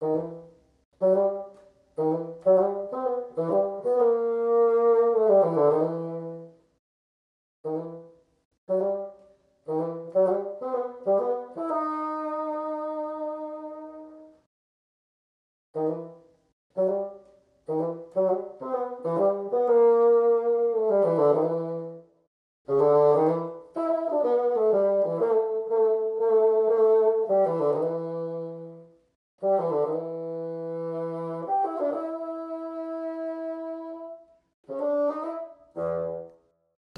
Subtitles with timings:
[0.00, 0.37] Oh.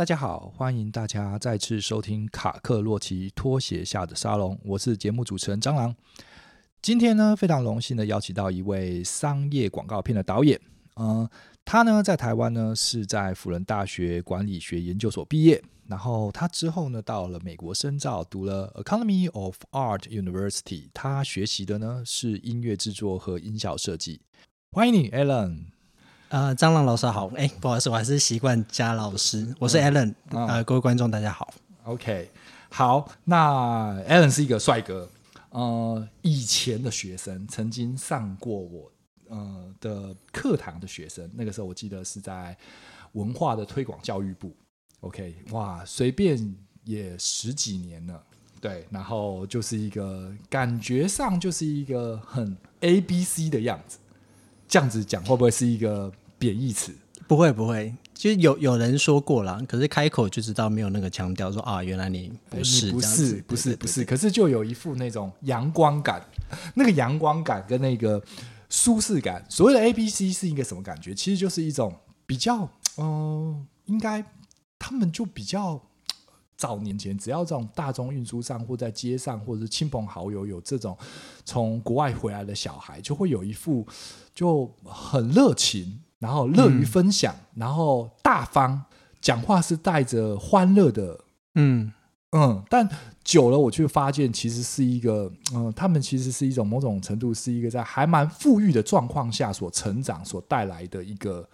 [0.01, 5.95] 大家好，欢迎大家再次收听卡克洛奇拖鞋下的沙龙，我是节目主持人蟑螂。
[6.81, 10.59] 今天呢，非常荣幸的邀请到一位商业广告片的导演，
[10.97, 11.29] 嗯、
[11.67, 24.23] 他呢在台湾呢是在辅仁大学管理学研究所毕业，然后他之后呢到了美国深造，读了 Economy of Art University，他学习的呢是音乐制作和音效设计。
[24.73, 25.67] 欢迎你，Alan。
[26.31, 32.31] 呃，蟑螂老师好，哎，不好意思，我还是习惯加老师，我是 Allen，、嗯、呃，各位观众大家好，OK，
[32.69, 35.11] 好，那 Allen 是一个帅哥，
[35.51, 38.93] 呃，以前的学生曾经上过我
[39.29, 42.57] 呃的课堂的学生，那个时候我记得是在
[43.15, 44.55] 文化的推广教育部
[45.01, 48.23] ，OK，哇，随便也十几年了，
[48.61, 53.99] 对，然后就是一个感觉上就是一个很 ABC 的样子，
[54.69, 56.13] 这样子讲会不会是一个？
[56.41, 56.93] 贬义词
[57.29, 66.27] 不会不会，其实有有人说过了，可是开口就知道没有那个腔调，说啊，原来你不是不是不是不是，可是就有一副那种阳光感，
[66.75, 68.21] 那个阳光感跟那个
[68.69, 69.45] 舒适感。
[69.49, 71.15] 所谓的 A B C 是一个什么感觉？
[71.15, 71.95] 其实就是一种
[72.27, 74.25] 比较，嗯、呃，应该
[74.77, 75.81] 他们就比较
[76.57, 80.99] 早年前，只要这种大众运输上或在街上，或者是亲朋好友有这种
[81.45, 83.87] 从国外回来的小孩，就会有一副
[84.35, 86.01] 就很热情。
[86.21, 88.85] 然后乐于分享，嗯、然后大方，
[89.23, 91.19] 讲话是带着欢乐的，
[91.55, 91.91] 嗯
[92.33, 92.63] 嗯。
[92.69, 92.87] 但
[93.25, 101.49] 久了，我却发现其实是一个，嗯，他们其实是一种某种程度是一个在还蛮富裕的状况下所成长所带来的一个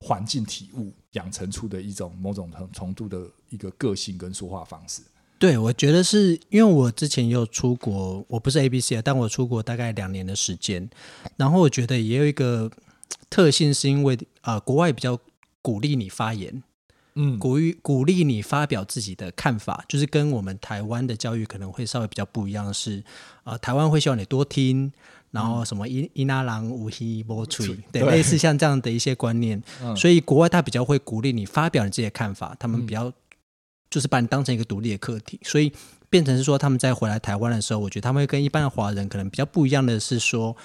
[0.00, 5.00] 环境体悟，养成出的一种某种程度的一个个性跟说话方式。
[5.38, 10.90] 对，我觉得是因为我之前也有出国，我不是 ABC 啊，但我出国大概两年的时间，
[11.38, 12.70] 然后我觉得也有一个。
[13.28, 15.18] 特性是因为啊、呃，国外比较
[15.62, 16.62] 鼓励你发言，
[17.14, 23.00] 嗯，鼓励鼓励你发表自己的看法，就是跟我们台湾的教育可能会稍微比较不一样的是，
[23.44, 24.90] 啊、呃，台湾会希望你多听，
[25.30, 33.12] 然后什么伊伊那郎无希波吹，对，类似像这样的一些观念，嗯、所以国外他比较会鼓励你发表你自己的看法，他们比较
[33.90, 35.72] 就是把你当成一个独立的课题，所以
[36.08, 40.56] 变成是说他们在回来台湾的时候，我觉得他们会跟一般的华人可能比较不一样的是说。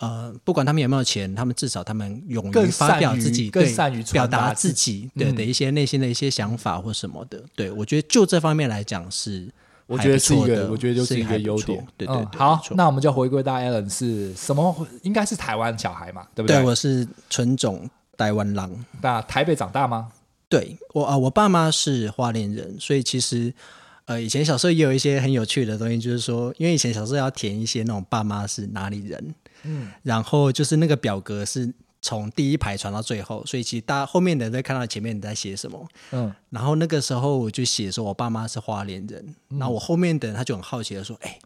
[0.00, 7.36] 呃，不管他们有没有钱，他们至少他们勇于发表自己，更善于表达自己对的一些内心的一些想法或什么的。
[7.36, 9.46] 嗯、对，我觉得就这方面来讲是，
[9.86, 11.86] 我觉得是一个，我觉得就是一个优点。
[11.98, 14.74] 对对，好，那我们就回归到 Alan 是什么？
[15.02, 16.56] 应该是台湾小孩嘛，对不对？
[16.56, 17.86] 对，我是纯种
[18.16, 18.70] 台湾狼。
[19.02, 20.10] 那台北长大吗？
[20.48, 23.52] 对我啊、呃，我爸妈是花莲人，所以其实
[24.06, 29.34] 呃，以前小时候也有一些很有趣的东西，就是说，因为以前小时候要填一些那种爸妈是哪里人。
[29.64, 31.72] 嗯，然后就是那个表格是
[32.02, 35.88] 从第一排传到最后，所以其实大家后面的人在看到前面你在写什么。
[36.12, 41.38] 嗯，然后那个时候我就写说我爸妈是花莲人，嗯、然后我后面的人他就很好奇的说：“哎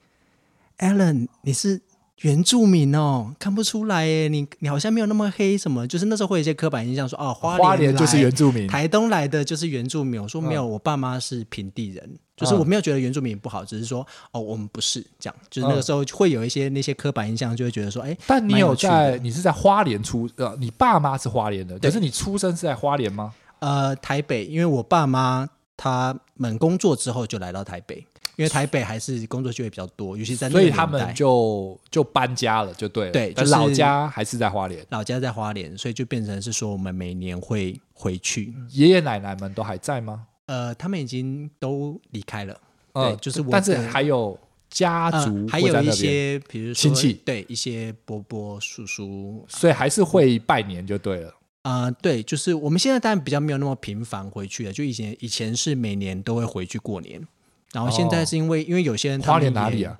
[0.78, 1.80] ，Allen 你是？”
[2.20, 5.86] 原住民哦，看不出来耶，你你好像没有那么黑，什么？
[5.86, 10.22] 就是那时候会有一些刻板印象说，哦，花莲就是原住民，台东来的就是原住民。
[10.22, 15.36] 我说没有，嗯、我爸妈是平地人，就是我没有觉得原住民不好，只是说哦，我们不是这样。
[15.50, 23.34] 就是那个时候会有一些那些刻板印象，就会觉得说，哎，但你有在，你是在花莲出，呃，你爸妈是花莲的，可是你出生是在花莲吗？
[23.58, 28.06] 呃，台北，因为我爸妈他们工作之后就来到台北。
[28.36, 33.12] 因为台北还是工作机会比较多，尤其在那个年代，所以他们就就搬家了，就对了。
[33.12, 38.52] 对，就是老家还是在花莲，老家在花莲，所以就变成是说我们每年会回去。
[38.70, 40.26] 爷爷奶奶们都还在吗？
[40.46, 42.60] 呃，他们已经都离开了。
[42.92, 44.38] 呃、对，就是我，但是还有
[44.68, 51.28] 家族、呃，还有一些，比如说亲戚，对，一些伯伯、叔叔，所以还是会拜年就对了。
[51.62, 57.26] 啊、呃，对，就是我们现在当然比较没有那么频繁回去了，就以前以前是每年都会回去过年。
[57.74, 59.98] 然后现在是因为，哦、因为有些人他花莲哪里啊？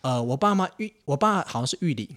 [0.00, 2.16] 呃，我爸妈玉，我爸好像是玉里，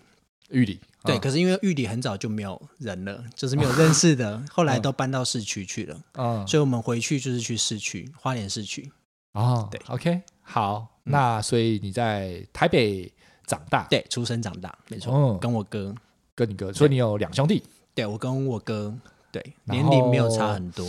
[0.49, 1.15] 玉里对。
[1.17, 5.95] 哦、可是因为玉里很早就没有人了，就是没有认识的，哦、 后来都搬到市区去了。
[6.13, 8.89] 嗯、哦，所以我们回去就是去市区，花莲市区。
[9.33, 10.87] 哦，对，OK，好。
[11.03, 13.11] 嗯、那所以你在台北
[13.45, 15.93] 长大，对，出生长大，没错，哦跟我哥，
[16.33, 17.61] 跟你哥，所以你有两兄弟。
[17.93, 18.93] 对我跟我哥，
[19.31, 20.85] 对，年龄没有差很多。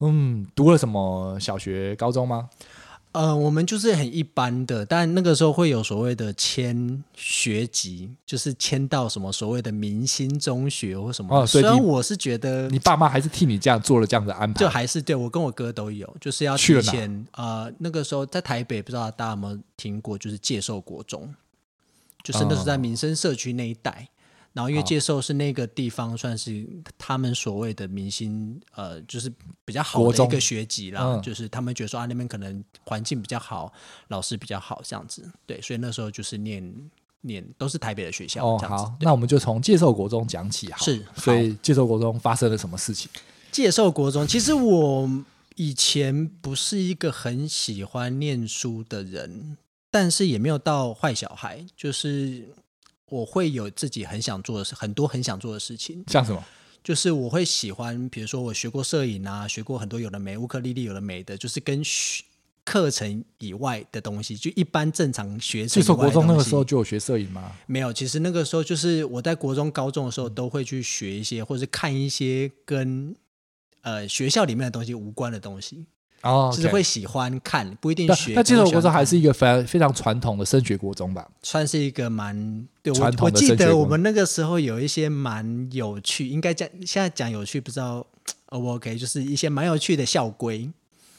[0.00, 2.48] 嗯，读了什么小学、高中吗？
[3.16, 11.34] 呃，我们就是很一般的，但那个时候会有所谓的签学籍，就是签到什么所谓的明星中学或什么。
[11.34, 21.34] 哦，所以虽然我是觉得你爸妈还是替你这样做了这样的安排，就还是对我跟我哥都有，就是要去了哪提前呃，那个时候在台北，不知道大家有没有听过，就是介寿国中，
[22.22, 24.06] 就是那时候在民生社区那一带。
[24.56, 26.66] 然后因为介寿是那个地方，算是
[26.96, 29.30] 他们所谓的明星，呃，就是
[29.66, 31.02] 比较好的一个学籍啦。
[31.02, 33.70] 嗯、就是他们觉得说啊，那边可能环境比较好，
[34.08, 35.30] 老师比较好，这样子。
[35.44, 36.74] 对，所以那时候就是念
[37.20, 38.46] 念都是台北的学校。
[38.46, 40.82] 哦，好，那我们就从介寿国中讲起好。
[40.82, 43.10] 是，所以介寿国中发生了什么事情？
[43.52, 45.06] 介寿国中，其实我
[45.56, 49.58] 以前不是一个很喜欢念书的人，
[49.90, 52.48] 但是也没有到坏小孩，就是。
[53.08, 56.04] 我会有自己很想做的事，很多很想做的事情。
[56.08, 56.44] 像什么？
[56.82, 62.22] 就是我会喜欢，比如说我学过摄影啊，学过很多有的没，乌克丽丽有的没的，就是跟学
[62.64, 65.80] 课程以外的东西，就一般正常学生。
[65.80, 67.52] 介寿国中那个时候就有学摄影吗？
[67.66, 73.14] 没有，其实那个时候就是我在国中、高中的时候都会去学一些，或者是看一些跟
[73.82, 75.86] 呃学校里面的东西无关的东西。
[76.22, 78.32] 哦，就是会喜欢看，不一定学。
[78.34, 81.28] 那介寿国中还是一个非常非常传统的升学国中吧？
[81.42, 83.34] 算是一个蛮对传统的。
[83.34, 88.04] 我记得我们那个时候有一些蛮有趣，应该讲现在讲有趣，不知道
[88.46, 88.96] O 不 OK？
[88.96, 90.68] 就是一些蛮有趣的校规。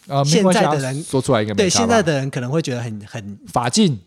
[0.07, 3.99] 啊、呃，现在的人说出来应该对现在的人可能会觉得很很法禁，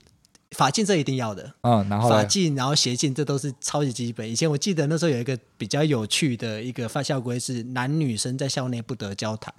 [0.53, 1.53] 法禁这一定要的。
[1.63, 4.31] 嗯，然后法禁，然后鞋禁，这都是超级基本。
[4.31, 9.55] 以前我记得那时候有一个比较有趣的一个发校规是，男女生在校内不得交谈。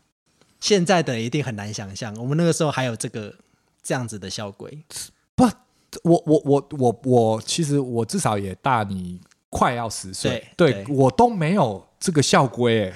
[0.61, 3.35] 现在的一定很难想象，我们那个时候还有这个
[3.83, 4.81] 这样子的校规。
[5.35, 5.43] 不，
[6.03, 9.19] 我我我我我，其实我至少也大你
[9.49, 12.93] 快要十岁，对，我都没有这个校规。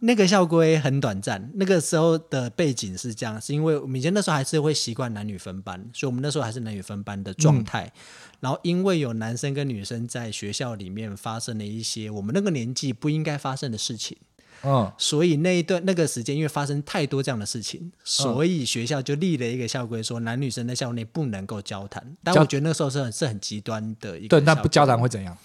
[0.00, 7.84] 那个校规很短暂，那个时候的背景是这样，是因为我们以前那时候还是会习惯男女分班，所以我们那时候还是男女分班的状态。
[7.86, 8.00] 嗯、
[8.40, 14.18] 然后因为有男生跟女生在学校里面发生了一些我们那个年纪不应该发生的事情。
[14.62, 22.16] 嗯，所以那一段那个时间，因为发生太多这样的事情，所以学校就立了一个校规，说男女生在校内不能够交谈。
[22.24, 24.28] 但我觉得那个时候是很是很极端的一个。
[24.28, 25.36] 对，那不交谈会怎样？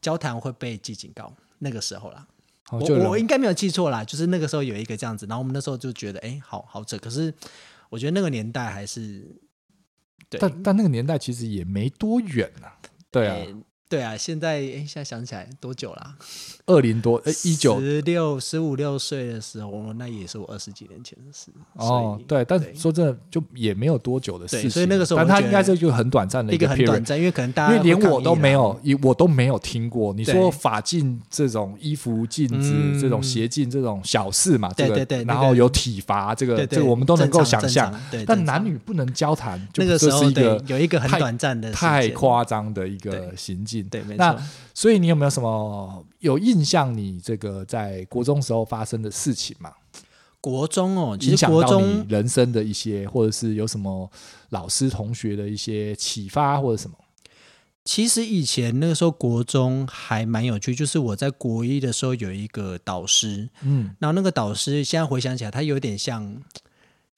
[0.00, 1.32] 交谈会被记警告。
[1.58, 2.24] 那个时候啦，
[2.70, 5.26] 哦、我我应该没有记错啦，就是那个时候有一个这样子。
[5.26, 6.96] 然后我们那时候就觉得，哎，好好扯。
[6.98, 7.34] 可是
[7.88, 9.26] 我觉得那个年代还是，
[10.30, 12.78] 对，但但那个年代其实也没多远啊。
[13.10, 13.36] 对啊。
[13.88, 16.14] 对啊，现在哎，现在想起来多久啦？
[16.66, 21.50] 二零多，呃，一九十六、十五六岁的时候，那也是我二十几年前的事。
[21.72, 24.68] 哦，对，但说真的，就也没有多久的事情。
[24.68, 30.12] 所以那个时候，但他应该是就很短暂的一个很短暂，因为可能大家因为连我都没有，我都没有听过。
[30.12, 34.70] 你说法禁这种衣服禁止，这种鞋禁这种小事嘛？
[34.74, 35.24] 对对对。
[35.24, 37.98] 然后有体罚，这个这个我们都能够想象。
[38.26, 43.77] 但男女不能交谈，那个时候是一个有一个很短暂的、太夸张的一个行径。
[43.82, 44.16] 对，没错。
[44.16, 46.96] 那所以你有没有什么有印象？
[46.96, 49.72] 你这个在国中时候发生的事情嘛？
[50.40, 54.10] 国中哦，其实国中影响到你人生的一些，或者是有什么
[54.50, 56.96] 老师同学的一些启发，或者什么？
[57.84, 66.40] 其实以前那个时候国中还蛮有趣，就是我在国一的时候有一个导师，嗯，然后那个导师现在回想起来，他有点像。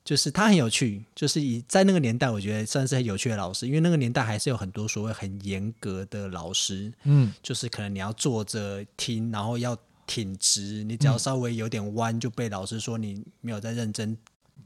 [0.03, 9.77] 就是他很有趣，就是以在那个年代，我觉得算是很有趣的老师，因为那个年代还是有很多所谓很严格的老师，嗯，就是可能你要坐着听，然后要
[10.07, 14.17] 挺直，你只要稍微有点弯，就被老师说你没有在认真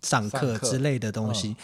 [0.03, 1.55] 上课之类的东西。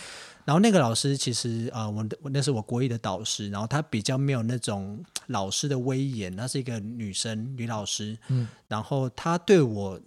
[0.44, 9.98] 然后那个老师其实啊、呃，我我那是我国一的导师，然后他比较没有那种老师的威严，她是一个女生女老师，嗯，然后她对我。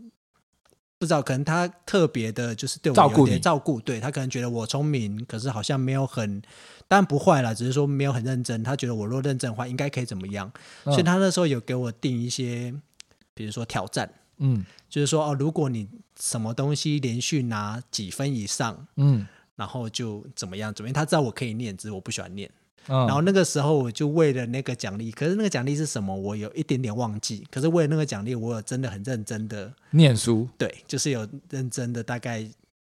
[1.04, 6.42] 不知道，可能他特别的，就是对我照顾，照顾对他可能觉得我聪明，可是好像没有很，
[6.88, 8.64] 当然不坏啦，只是说没有很认真。
[8.64, 10.50] 他觉得我若认真的话，应该可以怎么样？
[10.86, 12.74] 嗯、所以他那时候有给我定一些，
[13.34, 20.94] 比如说挑战，嗯，就是说哦，如果你什么东西连续拿几分以上，嗯，然后就怎么样怎么样？
[20.94, 22.50] 他知道我可以念，只是我不喜欢念。
[22.88, 26.14] 然后那个时候我就为了那个奖励，可是那个奖励是什么？
[26.14, 27.48] 我有一点点忘记。
[27.50, 32.46] 可是为了那个奖励，我有真的很认真的念书，对，就是有认真的大概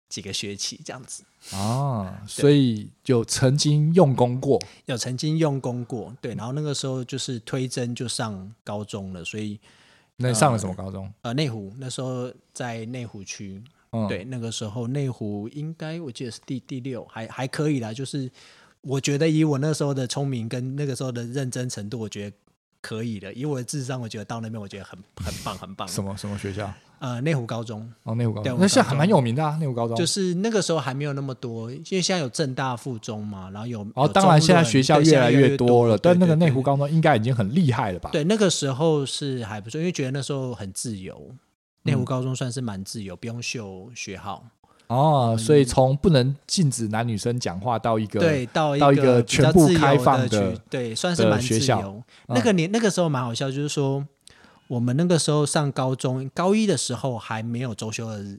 [0.09, 1.23] 几个学期这样子。
[1.53, 6.35] 哦，所以就曾经用功过，有曾经用功过，对。
[6.35, 9.61] 然后那个时候就是推甄就上高中了，所以
[10.17, 11.13] 那上了什么高中？
[11.21, 18.31] 呃，内湖，那时候在内湖区，嗯、对，那个时候内湖应该我记得是第第六，还还可以啦，就是。
[18.85, 22.37] 我觉得以我那时候的聪明跟那个时候的认真程度，我觉得
[22.81, 23.33] 可以的。
[23.33, 25.89] 以我的智商，我觉得到那边我觉得很很棒，很棒。
[25.89, 26.73] 什么什么学校？
[27.01, 27.91] 呃，内湖高中。
[28.05, 29.97] 哦，内湖高中，那现在还蛮有名的啊，内湖高中。
[29.97, 33.87] 就是那个时候还没有那么多，因为现在有正大附中嘛，然后有。
[33.95, 38.11] 哦，当然现在学校越来越多了，但那个内湖高中应该已经很厉害了吧？
[38.13, 41.35] 对，那个时候是还不错，因为觉得那时候很自由。
[41.83, 44.47] 内湖高中算是蛮自由，不用秀学号。
[44.87, 52.03] 哦，所以从不能禁止男女生讲话到一个对，到一个全部开放的对，算是蛮自由。
[52.29, 54.07] 那个年那个时候蛮好笑，就是说
[54.69, 58.39] 我们那个时候上高中高一的时候还没有周休二日，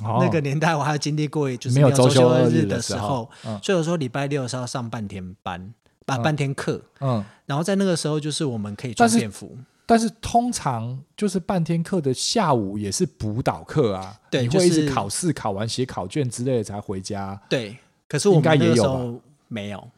[0.00, 3.30] 那个年代我还经历过，就是没有周休二日的时候，
[3.62, 5.72] 所以我说礼拜六是要上半天班，
[6.04, 9.56] 半半天课，嗯，然后在那个时候就是我们可以穿便服。
[9.88, 17.40] 但是通常就是半天课的下午也是补导课啊，对，你会一直考试，考完写考卷之类的才回家。
[17.48, 17.74] 对，
[18.06, 19.18] 可是我们那个时候
[19.48, 19.88] 没有，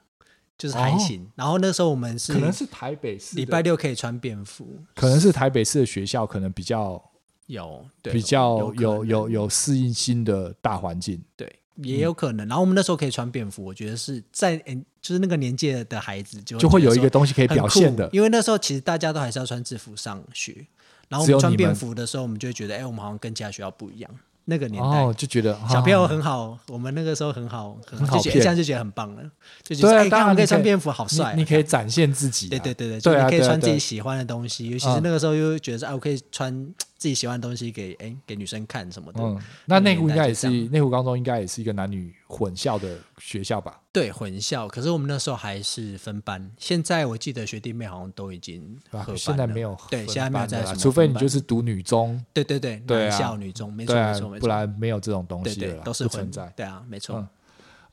[0.57, 1.29] 就是还行。
[1.35, 7.03] 然后那时候我们是可能是台北市礼拜六可以穿便服，可能是台北市的学校可能比较
[7.47, 11.53] 有比较有有有适应新的大环境，对。
[11.83, 14.57] 也有可能，然后我们那时候可以穿便服，我觉得是在
[15.03, 20.67] 就是那个年纪的孩子就就会有一个东西可以表现的，因为那时候其实大家都还是要穿制服上学，
[21.09, 24.11] 然后我们穿便服的时候，我们就会觉得，哎，我们好像跟其他学校不一样。
[24.47, 29.23] 那个年代就觉得小朋友很好，我们那个时候很好，很好，就这样就觉得很棒了，
[29.63, 36.75] 就觉得哎，当然可以穿便服，好帅，你可以展现自己，对对对对，就你可以穿自己喜欢的东西，尤其是那个时候又觉得啊，我可以穿。
[37.01, 43.81] 自己喜欢的东西给哎给女生看什么的，嗯，那内湖应该也是内湖高中应该也是一个男女混校的学校吧？
[43.91, 44.69] 对，混校。
[44.69, 52.79] 可是我们那时候还是分班，现在我记得学弟妹好像都已经合班，现在没有，对，现在没有在什么，除非你就是读女中，对对对，
[53.09, 57.27] 男校女中，没错没错没错，不然没有这种东西的，都是存在，对啊，没错。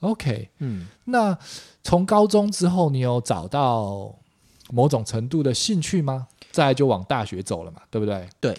[0.01, 1.37] OK，嗯，那
[1.81, 4.13] 从高中之后，你有找到
[4.69, 6.27] 某种程度的兴趣吗？
[6.51, 8.27] 再来就往大学走了嘛，对不对？
[8.41, 8.57] 对。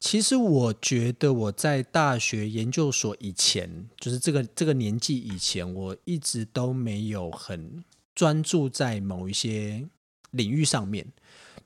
[0.00, 9.88] 其实我觉得我在大学研究所以前，就是这个这个年纪以前，我一直都没有很专注在某一些
[10.30, 11.06] 领域上面。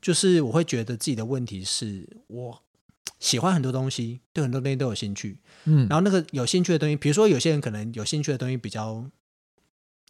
[0.01, 2.63] 就是我会觉得自己的问题是我
[3.21, 9.11] 喜欢很多东西，对很多东西都有兴趣，嗯，然后那个有兴趣的东西，比如说有些人可能有兴趣的东西比较。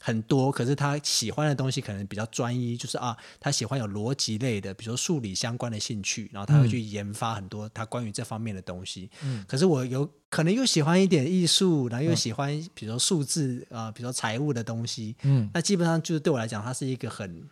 [0.04, 9.08] 很多，可是他喜欢的东西可能比较专一，就是啊，他喜欢有逻辑类的，比如说数理相关的兴趣，然后他会去研发很多他关于这方面的东西。
[9.22, 15.14] 嗯，可是我有可能又喜欢一点艺术，然后又喜欢比如说数字啊、呃，比如说财务的东西。
[15.22, 17.42] 嗯，那基本上就是对我来讲，它是一个很。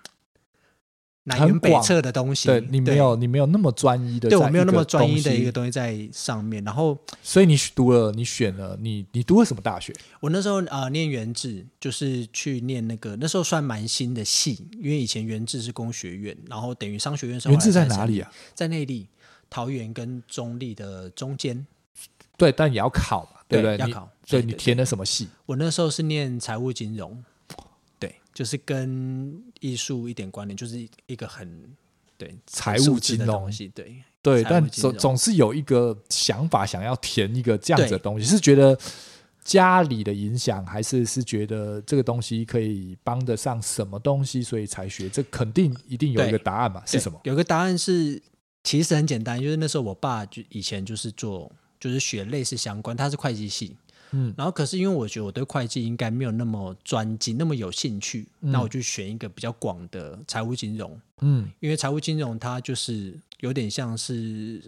[1.30, 6.62] 南辕北辙的东西，对你没有，你没有那么专一的，对我没有那么专一的一个东西在上面。
[6.64, 9.94] 然后，所以你读了，你选了，你你读了什么大学？
[10.20, 17.40] 我那时候啊，念原制，就是去念那个那时候算蛮新的系，因为以前原制是工学院，然后等于商学院。
[17.46, 18.30] 原制在哪里啊？
[18.54, 19.08] 在内地，
[19.49, 21.66] 桃园跟中立的中间。
[22.37, 23.76] 对，但也要考嘛，对不对？
[23.76, 24.10] 要考。
[24.25, 25.28] 所以你填的什么系？
[25.46, 27.22] 我那时候是念财务金融。
[27.99, 31.71] 对就是跟艺术一点关联，就是一个很
[32.19, 38.79] 对财务金融东西，对对，但总总是有一个想法，想要填一个这样子的东西，是觉得
[39.43, 45.09] 家里的影响，还是是觉得这个东西可以帮得上什么东西，所以才学？
[45.09, 46.83] 这肯定一定有一个答案嘛？
[46.85, 47.19] 是什么？
[47.25, 48.21] 有个答案是
[48.62, 53.75] 其实很简单，就是那时候我爸就以前就是做，就是学类似相关，他是会计系。
[54.12, 61.00] 嗯，然后可是因为我觉得我对会计应该没有那么专精，那么有兴趣，那、嗯、我就选一个比较广的财务金融。
[61.21, 64.61] 嗯，因为财务金融它就是有点像是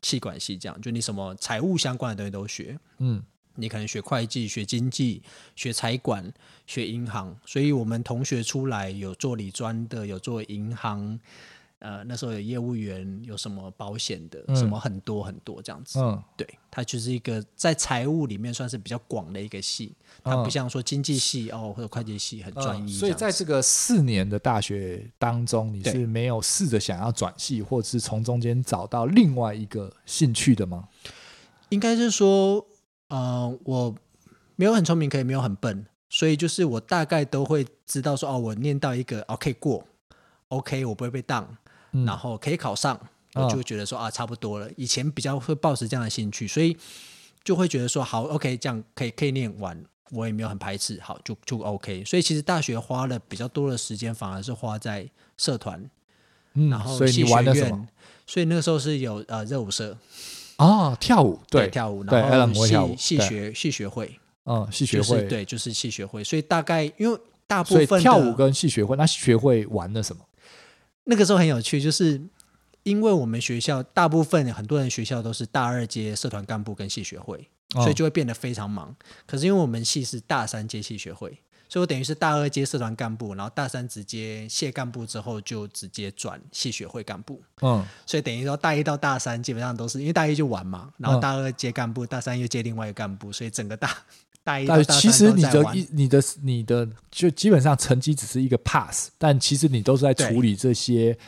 [0.00, 2.78] 企管系这样，就你什么财务相关的东西都学。
[2.98, 3.22] 嗯，
[3.56, 5.22] 你可能学会计、学经济、
[5.54, 6.32] 学财管、
[6.66, 11.18] 学银行，所以我们同学出来有做理专的，有做银行。
[11.78, 15.98] 呃，那时候有业务员，有什么保险的，嗯、什么很多很多这样子。
[16.00, 22.94] 嗯，对，它就是一个在财务里面算是比较广的一个系，嗯、它不像说经济系哦或者会计系很专一、嗯。
[22.94, 30.88] 所以在这个四年的大学当中，你是没有试着想要转系，或者是从中间找到另外一个兴趣的吗？
[31.68, 32.66] 应该是说，
[33.08, 33.94] 呃，我
[34.56, 39.84] 没有很聪明，可以没有很笨，所以就是我大概都会知道说，哦，我念到一个 OK 过
[40.48, 41.54] ，OK，我不会被当。
[42.06, 42.98] 然后可以考上，
[43.34, 44.68] 我就会觉得说啊，差不多了。
[44.76, 46.76] 以前比较会抱持这样的兴趣，所以
[47.44, 52.04] 就会觉得说好，OK，这样可以可以念完，我也没有很排斥，好就就 OK。
[52.04, 55.88] 所以其实大学花了比较多的时间，反而是花在社团，
[56.54, 57.88] 嗯，然后戏学院。
[58.26, 59.96] 所以那个时候是有呃热舞社
[60.56, 66.24] 啊，跳舞对，对跳舞，然后戏戏学戏学会，嗯，戏学会对，就是戏学会。
[66.24, 70.22] 所以大概因为大部分跳舞跟戏学会，那系学会玩了什么？
[71.06, 72.20] 那个时候很有趣，就是
[72.82, 78.94] 因为我们学校大部分很多人学校都是大二接社团干部跟系学会，哦、所以就会变得非常忙。
[79.26, 81.38] 可是因为我们系是大三接系学会。
[81.68, 87.42] 所以我等于是大二接社团干部，然后大三直接卸干部之后就直接转系学会干部。
[87.60, 93.90] 嗯，所以等于说大一到大三基本上都是因为大一就玩嘛，然后大二接干部，大三又接另外一个干部，所以整个大
[94.46, 101.18] 大一到大其实你的一你的你的就基本上成绩只是一个 pass，但其实你都是在处理这些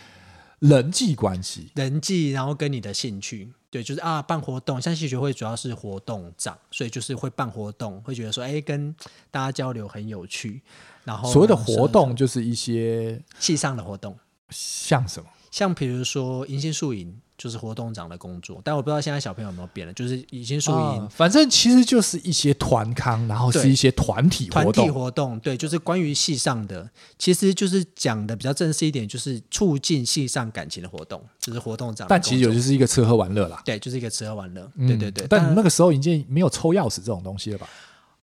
[0.61, 3.53] 人际关系、人际，然后跟你的兴趣。
[3.71, 8.95] 对，就是啊，办活动，像戏学会主要是活动长，所以就是会办活动，会觉得说，哎，跟
[9.33, 10.63] 大家交流很有趣。
[11.03, 14.17] 然后所谓的活动就是一些戏上的活动，
[14.51, 15.29] 像什么？
[15.51, 17.21] 像比如说迎新宿营。
[17.39, 19.93] 就是活动长的工作，但我不知道现在小朋友有没有变了。
[19.93, 24.73] 就是已经属于、啊，反正其实就是一些团康，然后是一些团体活动。
[24.73, 32.09] 团体活动，对，就是关于戏上的，其实就是讲的比较正式一点，就是促进戏上感情的活动，就是活动长。
[32.11, 33.63] 但其实有就是一个吃喝玩乐啦。
[33.65, 34.69] 对，就是一个吃喝玩乐。
[34.75, 35.27] 嗯、对对对。
[35.29, 37.69] 但那个时候已经没有抽钥匙这种东西了吧？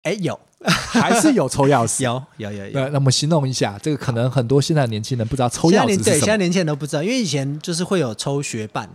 [0.04, 2.90] 哎，有， 还是有抽钥匙， 有，有，有，有。
[2.90, 6.04] 那我们形容一下，这个可能很多现在年轻人不知道抽钥匙是什么。
[6.04, 8.90] 对，现在年轻人都不知道，因为以前就是会有抽学伴。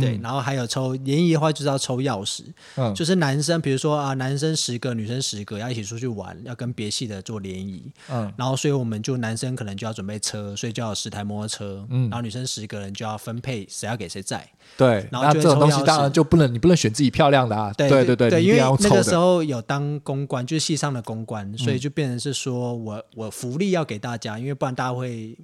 [0.00, 2.42] 对，然后还有抽联谊的话，就是要抽钥匙。
[2.76, 7.90] 嗯，就是男生，比如说啊，男生十个，女生十个，要一起出去玩，要跟别系的做联谊。
[8.10, 11.86] 嗯，然后所以我们就男生可能就要准备车，所以就要十台摩托车。
[11.90, 14.48] 嗯，然后女生十个人就要分配谁要给谁载。
[14.76, 17.72] 对，然后这种东西当然就不能，你不能选自己漂亮的啊。
[17.72, 25.38] 对对对对，因为那个时候有当公关，就是系上的公关，所以就变成是说我我福利要给大家，因为不然大家会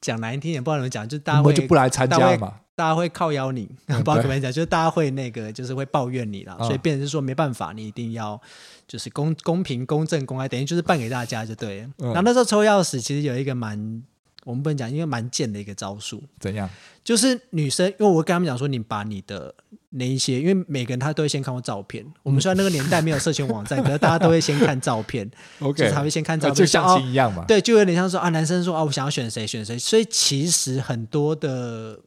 [0.00, 2.60] 讲难听点，不知道怎么讲，就大家会就不来参加嘛。
[2.74, 8.38] 大家会靠邀你，不知道怎么讲，就是大家会那个，就是会抱怨你啦，所以变成是说没办法，你一定要
[8.86, 11.88] 就是公公平、公正、公开，等于就是办给大家就对了。
[11.96, 14.02] 然后那时候抽钥匙其实有一个蛮，
[14.46, 16.22] 我们不能讲，因为蛮贱的一个招数。
[16.38, 16.70] 怎样？
[17.02, 19.52] 就是女生，因为我跟他们讲说，你把你的
[19.90, 22.06] 那一些，因为每个人他都会先看过照片。
[22.22, 25.28] 我们虽然那个年代没有社群网站， 可是大家都会先看照片。
[25.58, 27.44] OK，他会先看照片，就相亲一样嘛。
[27.48, 32.00] 对，就有点像说啊，男生说啊，我想要选谁选谁，所以其实很多的。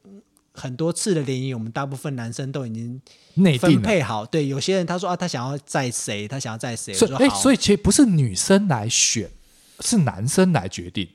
[0.51, 2.99] 很多次的联谊，我们大部分男生都已经
[3.59, 4.25] 分配好。
[4.25, 6.93] 对，有些人他说啊，他想要在谁，他想要在谁。
[6.93, 9.29] 所以，哎，所以其实不是女生来选，
[9.79, 11.07] 是男生来决定。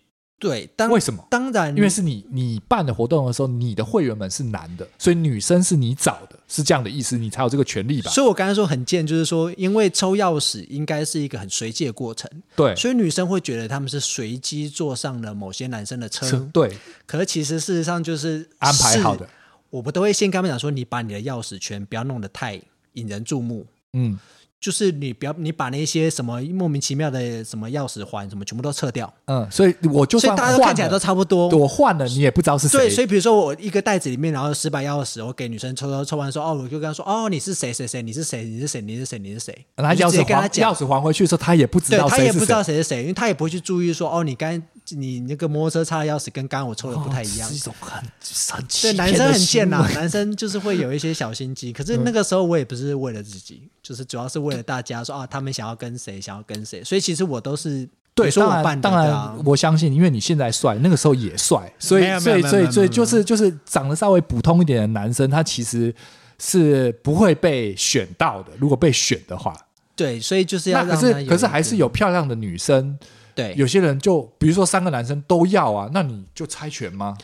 [0.45, 1.27] 对，为什么？
[1.31, 8.11] 当然，因为是你你办的活动的时候，你的会员们是男的，所以女生是你找的，是这样的意思，你才有这个权利吧？
[8.11, 16.77] 所以我刚才说很贱，就是说，因为抽钥匙应该是一个很随机的过程，对，所以女生会觉得他们是随机坐上了某些男生的车，对。
[17.07, 19.27] 可是其实事实上就是安排好的，
[19.71, 22.61] 我们都会先跟他们讲说，你把你的钥匙圈不要弄得太
[22.93, 24.19] 引人注目，嗯。
[24.65, 29.13] 就是你不要，你把那些什么莫名其妙的什么钥匙环什么全部都撤掉。
[29.27, 32.79] 嗯，所以我就算大家都看起来都差不多，我换了你也不知道是谁。
[32.79, 39.67] 对，所以比如说我一个袋子里面，然后十把钥匙，我给女生抽抽抽完说，哦，我就跟她说，哦，你是谁谁谁，你是谁你是谁你是谁你是谁。
[39.77, 47.49] 然后钥匙还钥匙还回去的时候，她也不知道，她也不知道谁是谁，因为她也不会去注意说，哦，你刚你那个摩托车插的钥匙跟刚刚我抽的不太一样。
[47.49, 48.83] 是一种很神奇。
[48.89, 51.73] 对，男生很贱呐，男生就是会有一些小心机。
[51.73, 55.29] 可是那个时候我也不是为了自己，就是主要是为了大家说啊。
[55.35, 65.93] 他们想要跟谁，想要跟谁，所以其实我都是对，说我办的当然，当然我相信，因为你现在帅，那个时候也帅，所以，所以，所以，所以，就是，就是长得稍微普通一点的男生，他其实
[66.39, 68.53] 是不会被选到的。
[68.59, 69.57] 如果被选的话，
[69.97, 72.97] 对，所以就是要，可是，可是还是有漂亮的女生，
[73.35, 77.17] 对，有些人就比如说三个男生都要啊，那你就猜拳吗？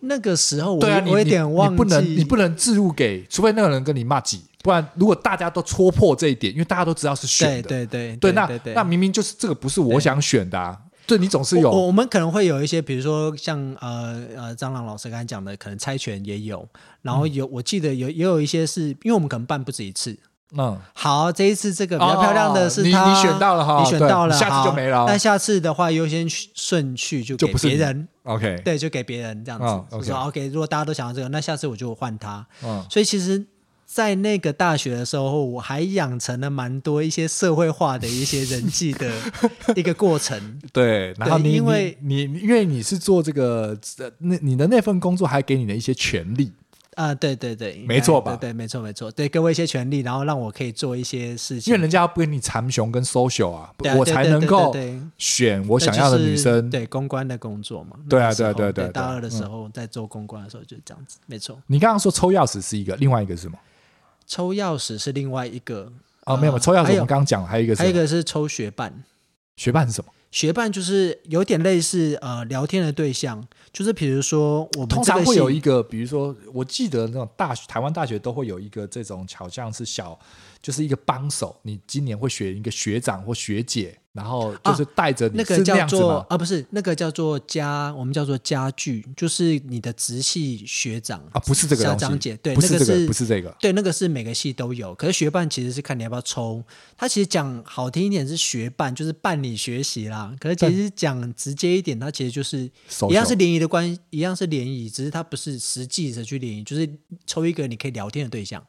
[0.00, 4.42] 那个时候我，对啊，我有点忘记，你不能，你不能置入给，除非那个人跟你骂几。
[4.62, 10.76] 不然，如果大家都戳破这一点，因为大家都知道是选的，对对对，对，那那明明就是这个不是我想选的啊！
[11.06, 16.68] 对，你总是有，我们可能会有一些，比如说像呃呃张朗老师刚才讲的，可能猜拳也有，
[17.02, 20.18] 然后有我记得有也有一些是因为我们可能办不止一次，
[20.56, 25.04] 嗯，好，这一次这个比较漂亮的是他，你选到了哈，你选到了，下次就没了。
[25.06, 33.46] 那下次的话，优先顺序就给别人，OK，对，就给别人这样子，OK，如果大家都想要这个，那下次我就换他，嗯，所以其实。
[33.88, 39.08] 在那个大学的时候，我还养成了蛮多一些社会化的一些人际的
[39.76, 40.58] 一个过程。
[40.72, 43.78] 对，然后你因为你，你因为你是做这个，
[44.18, 46.50] 那你的那份工作还给你的一些权利
[46.96, 48.34] 啊，对对对，没错吧？
[48.36, 51.70] 对，对，没错没错，对，给我一些权利，然后让我可以做一些事情。
[51.70, 54.74] 因为人家要不跟你缠熊跟 social 啊，我才能够
[55.18, 56.70] 选我想要的女生。
[56.70, 57.98] 对，公关的工作嘛。
[58.08, 58.88] 对啊，对啊，对啊对。
[58.88, 61.60] 大二的时候在做公关的时候就是这样子，没错。
[61.66, 63.58] 你刚刚说抽钥匙是一个，另外一个是什么？
[64.26, 65.92] 抽钥匙是另外一个
[66.24, 69.04] 哦，没有，抽钥匙匙我们刚刚讲了，还有一个是，还有一个是抽学伴。
[69.56, 70.10] 学伴是什么？
[70.36, 80.18] 学伴就是有点类似呃聊天的对象，就是比如说我们通常会有一个，比如说我记得那种大学台湾大学都会有一个这种，好像是小
[80.66, 83.96] 就是一个帮手，你今年会选一个学长或学姐。
[84.16, 94.94] 然后就是带着你、啊、那个叫做啊，不是那个叫做家，我们叫做家具，就是你的直系学长啊，不是这个小长姐，对，不是这个，那个是不是这个，对，那个是每个系都有。
[94.94, 96.64] 可是学伴其实是看你要不要抽，
[96.96, 100.34] 他其实讲好听一点是学伴，就是伴你学习啦。
[100.40, 102.60] 可是其实讲直接一点，他其实就是
[103.10, 106.88] 一样是联谊的关系，一样是联谊，只是他不是实际的去联谊，就是
[107.26, 108.66] 抽一个你可以聊天的对象。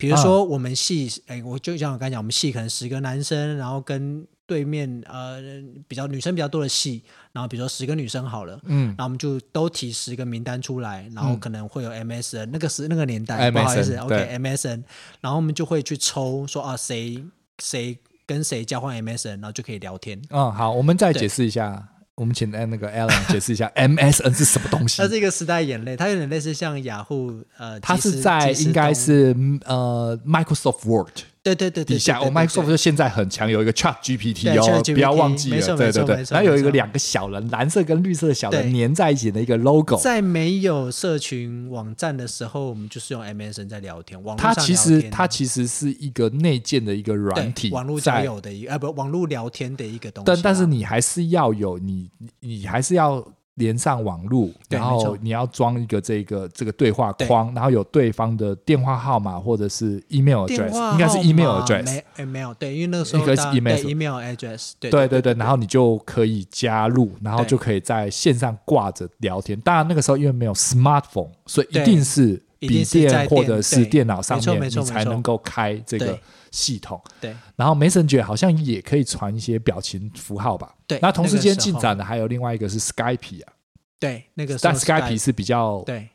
[0.00, 4.26] 比如说我们系，哎、嗯，我就像我刚才讲，我们系可能十个男生，然后跟。
[4.50, 5.38] 对面呃
[5.86, 14.82] 比较女生比较多的系，然后比如说十个女生好了，嗯，然后我们就都提十个名单出来，然后可能会有 MSN，嗯，那个是那个年代，MSN，不好意思，OK MSN，
[15.20, 17.24] 然后我们就会去抽说啊谁
[17.62, 20.20] 谁跟谁交换 MSN，然后就可以聊天。
[20.30, 21.88] 嗯，好，我们再解释一下，
[22.20, 25.00] 我们请那个 Alan 解释一下 MSN 是什么东西。
[25.00, 31.22] 它是一个时代眼泪，它有点类似像雅虎呃，它是在应该是呃 Microsoft Word。
[31.42, 35.76] 对对对，底下我 Microsoft 就现在很强，有一个 Chat GPT 哦，不要忘记了。
[35.76, 39.96] 对对对，然后有一个两个小人，蓝色跟绿色的小人粘在一起的一个 logo。
[39.96, 44.22] 在没有社群网站的时候，我们就是用 MSN 在聊天。
[44.22, 50.26] 网络它其实它其实是一个内建的一个软体，网络交友的一个，呃不，网络聊天的一个东西。
[50.26, 53.26] 但但是你还是要有你你还是要。
[53.60, 62.02] 连上网路，然后你要装一个这个这个对话框，然后有对方的电话号码或者是 email address，应该是 email address。
[62.16, 69.60] email，对，因为那个时候是 email email address，对对对对，然后你就可以加入，然后就可以在线上挂着聊天。
[69.60, 76.18] 当然那个时候因为没有 smartphone，所以一定是笔电或者是电脑上面你才能够开这个
[76.50, 77.00] 系统。
[77.20, 80.74] 对，然后 Messenger 好像也可以传一些表情符号吧。
[80.86, 83.52] 对，那同时间进展的还有另外一个是 Skype 啊。
[83.98, 86.08] 对，那个但 Skype 是比较对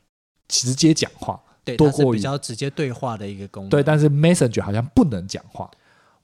[0.47, 3.69] 直接讲话，对，多过于比较直接对话的一个功能。
[3.69, 5.69] 对，但是 Messenger 好像不能讲话。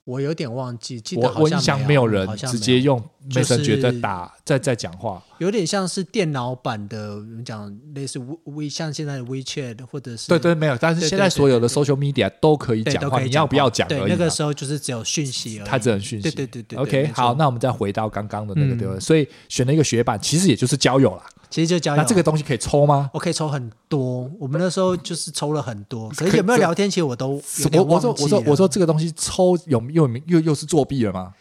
[0.04, 5.22] 我有点忘记，记得我印象没有人直接用 Messenger 在打，在在讲话。
[5.38, 14.10] 有点像是电脑版的，我们讲类似 We，像现在的 WeChat 或者是对对没有，但是现在所有的 Social Media 都可以讲话，你要不要讲而已。
[14.10, 16.32] 那个时候就是只有讯息而已，它只能讯息。
[16.32, 16.80] 对对对对。
[16.80, 19.00] OK，好，那我们再回到刚刚的那个对吧？
[19.00, 21.24] 所以选了一个学版，其实也就是交友啦。
[21.52, 23.12] 其实就交友，那这个东西可以抽吗？
[23.14, 24.32] 我可以抽很多。
[24.40, 26.90] 我们那时候就是抽了很多，可是有没有聊天？
[26.90, 27.32] 其实我都。
[27.74, 31.34] 我我说我说我说这个东西抽有又又又是作弊了吗？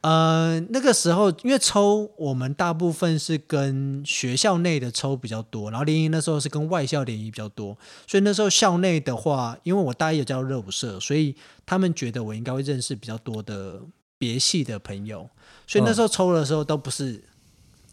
[0.00, 13.80] 呃，那个时候因为抽我们大部分是跟学校内的抽比较多，然后联谊那时候是跟外校联谊比较多，所以那时候校内的话，因为我大一有加入热舞社，所以他们觉得我应该会认识比较多的
[14.18, 15.28] 别系的朋友，
[15.66, 17.22] 所以那时候抽的时候都不是。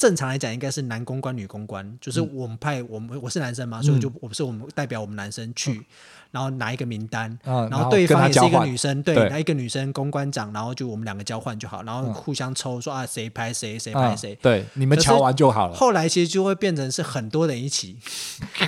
[0.04, 5.82] 正常来讲，应该是男公关、女公关，就是我们派我们，我是男生嘛，所以就我不是我们代表我们男生去，
[6.30, 15.74] 然后拿一个名单，然后对方也是一个女生，对，拿一个女生公关长，然后就我们两个交换就好，然后互相抽，说啊谁拍谁，谁拍谁，对，你们乔完就好了。
[15.74, 17.96] 后来其实就会变成是很多人一起，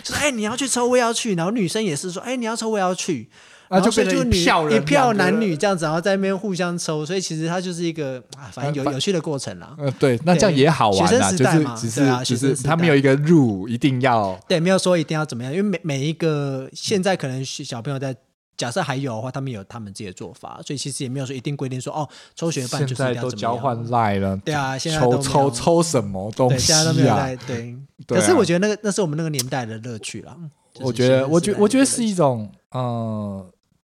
[0.02, 3.30] 就是哎你要去抽，我也要去，然后女生也是说哎你要抽，我也要去。
[3.70, 9.76] 然后就变成一票一票男女这样子，然后在那边互相抽，所以其实它就是一个啊反正有有趣的过程啦。
[9.78, 18.16] 呃，对，那这样也好玩啦，就是只是只是他没有一个 rule 一定要对，没有说一定要怎么样，因为每每一个现在可能小朋友在
[18.58, 27.30] 假设还有的话，他们有他们自己的做法，所以其实也没有说一定规定说哦，抽学伴就是要交换赖了，对啊，现在抽抽抽什么东西啊？
[27.46, 27.76] 对，
[28.08, 30.38] 可是我觉得那个那是我们那个年代的乐趣啦。
[30.80, 33.46] 我觉得，我觉我觉得是一种嗯。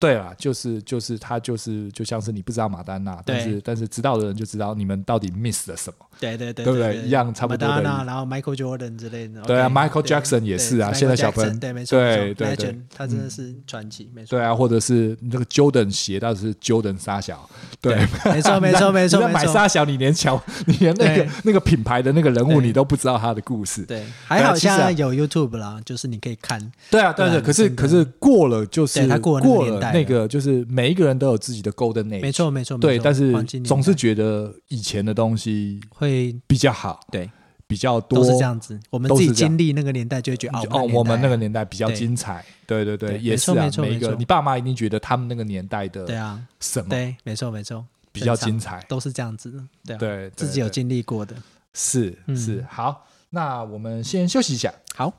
[0.03, 6.97] 对啊，就是就是他就是就像是你不知道马丹娜，但是但是知道的人就知道你们到底 miss 了什么，对对对，对不对？
[6.97, 7.81] 一样差不多的。
[7.81, 14.37] 然后 Michael Jordan 之类的，对啊，Michael Jackson 也是啊，现在小朋友，对没错，对对对，他真的是传奇，没错。
[14.37, 19.21] 对啊，或者是那个 Jordan 鞋，到底是 Jordan 沙小，对，没错没错没错。
[19.25, 26.59] 你买沙小，你连乔，你连那个那个品牌的那个人物你都不知道他的故事，对，还好现在有 YouTube 啦，就是你可以看。
[26.91, 30.63] 对啊，对对，可是可是过了就是过了那个就是。
[30.73, 33.31] 每一个人都有自己的 golden age，没错没错，对，但是
[33.63, 37.29] 总是觉得以前的东西会比较好，对，
[37.67, 38.79] 比较多都是这样子。
[38.89, 43.69] 我们自己经历那个年代，就会觉得哦，我们那个年代比较精彩，对对对，也是啊。
[43.77, 49.53] 每一个你爸妈一定觉得他们那个年代的对啊什么对，没错没错，比较精彩，都是这样子
[49.85, 51.35] 的，对，自己有经历过的，
[51.73, 52.65] 是是。
[52.67, 55.13] 好，那我们先休息一下，好。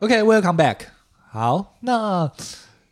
[0.00, 0.82] OK，Welcome back。
[1.28, 2.30] 好，那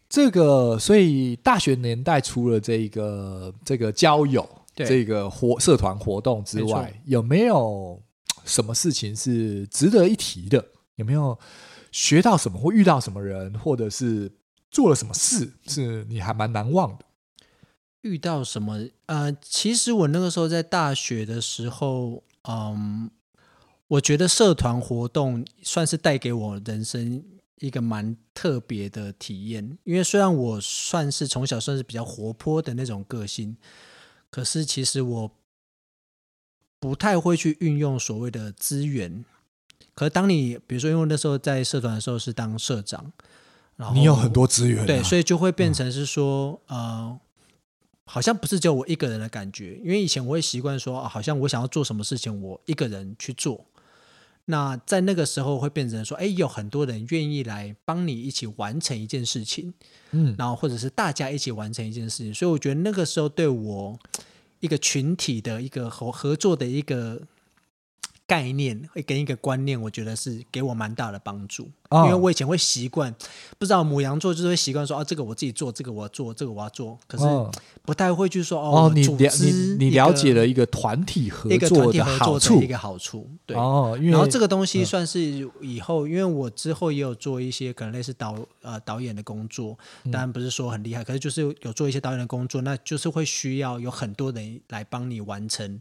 [0.09, 8.03] 这个，所以大学年代除了这个这个交友、这个活社团活动之外，有没有
[8.45, 10.65] 什么事情是值得一提的？
[10.97, 11.39] 有没有
[11.93, 14.33] 学到什么，或遇到什么人，或者是
[14.73, 17.05] 做了什么事，是你还蛮难忘的？
[18.01, 18.81] 遇到什么？
[19.07, 23.09] 呃，其实我那个时候在大学的时候，嗯。
[23.89, 27.23] 我觉得社团活动算是带给我人生
[27.59, 33.57] 一个蛮特别的体验，因为虽然我算是从小算是比较活泼的那种个性，
[34.29, 35.31] 可是其实我
[36.81, 39.25] 不太会去运用所谓的资源。
[39.95, 43.13] 可是当你比如说，因为那时候在社团的时候是当社长，
[43.77, 47.21] 然后你有很多资源啊，对，所以就会变成是说，嗯、呃，
[48.05, 49.77] 好像不是只有我一个人的感觉。
[49.77, 53.65] 因为以前我会习惯说，好像我想要做什么事情，我一个人去做。
[54.47, 59.73] 那在那个时候会变成说，哎，有很多人愿意来帮你一起完成一件事情，
[60.11, 63.99] 嗯，然后或者是大家一起完成一件事情，所以我觉得那个时候对我
[64.61, 67.23] 一个群体的一个合合作的一个。
[68.29, 73.15] 概念会跟一个观念，我觉得是给我蛮大的帮助，哦、因为我以前会习惯，
[73.59, 77.25] 不知道母羊座就是会习惯说啊，这个我自己做，这个我要做，这个我要做，可是
[77.83, 79.51] 不太会去说哦，你了你
[79.85, 85.21] 你了解了一个团体合作的好处，一个好处，对哦，然后这个东西算是
[85.61, 95.81] 以后，因为我之后也有做一些可能类似导呃导演的工作，当然不是说很厉害，可是就是有做一些导演的工作，那就是会需要有很多人来帮你完成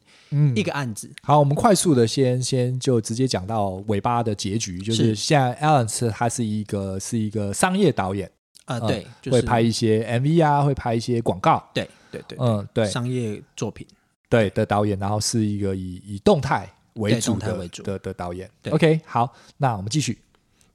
[0.55, 1.09] 一个案子。
[1.23, 2.35] 好，我们快速的先。
[2.45, 5.15] 先就直接讲到尾巴的结局，就是。
[5.15, 8.29] 现在 Alan 他是一个是一个商业导演
[8.65, 13.85] 啊，对，呃就是、会拍一些 MV 啊，会拍一些广告，对对对，嗯对，商业作品
[14.29, 18.49] 对的导演，然后是一个以以动态为主的为主的的导演。
[18.71, 20.17] OK，好，那我们继续。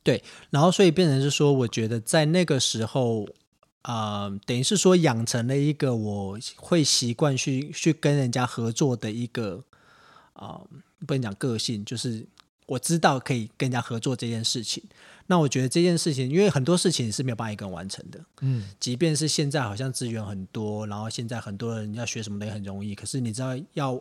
[0.03, 3.25] 对，然后所以变成是说，我觉得在那个时候
[3.83, 9.65] 啊、呃，等于是说养成了一个我会习惯去去跟人家合作的一个
[10.33, 10.61] 啊。
[10.63, 10.67] 呃
[11.07, 12.23] 不能讲个性，就是
[12.71, 14.81] 我知道可以跟人家合作这件事情。
[15.27, 18.25] 那我觉得这件事情，因为很多事情是没有办法一个人完成的。
[18.43, 22.95] 嗯，即便是现在好像资源很多，然后现在很多人要学什么的也很容易。
[22.95, 24.01] 可是你知道，要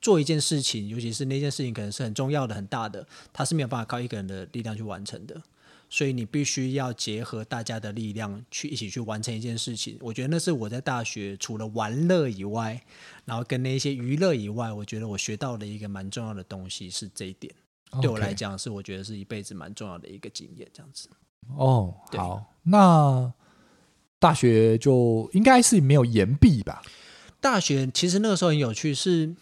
[0.00, 5.42] 做一件事情，尤其是那件事情可能是很重要的、很大的，它是没有办法靠一个人的力量去完成的。
[5.90, 9.98] 所以你必须要结合大家的力量去一起去完成一件事情。
[10.00, 12.82] 我觉得那是我在大学除了玩乐以外，
[13.26, 17.54] 然后跟那些娱乐以外，我觉得我学到的一个蛮重要的东西是这一点。
[18.00, 20.68] 对我来讲，是我觉得是一辈子蛮重要的一个经验。
[20.72, 21.08] 这样子。
[21.56, 23.32] 哦，好，那
[24.18, 26.82] 大学就应该是没有延毕吧？
[27.40, 29.34] 大学其实那个时候很有趣是。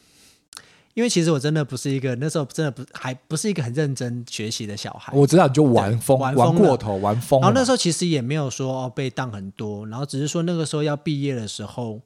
[0.94, 5.12] 因为其实我真的不是一个那时候真的不还不是一个很认真学习的小孩。
[5.12, 7.40] 我知道你就玩疯玩，玩过头玩疯。
[7.40, 12.00] 然后那时候其实也没有说哦被当很多，然后只是说那个时候要毕业的时候，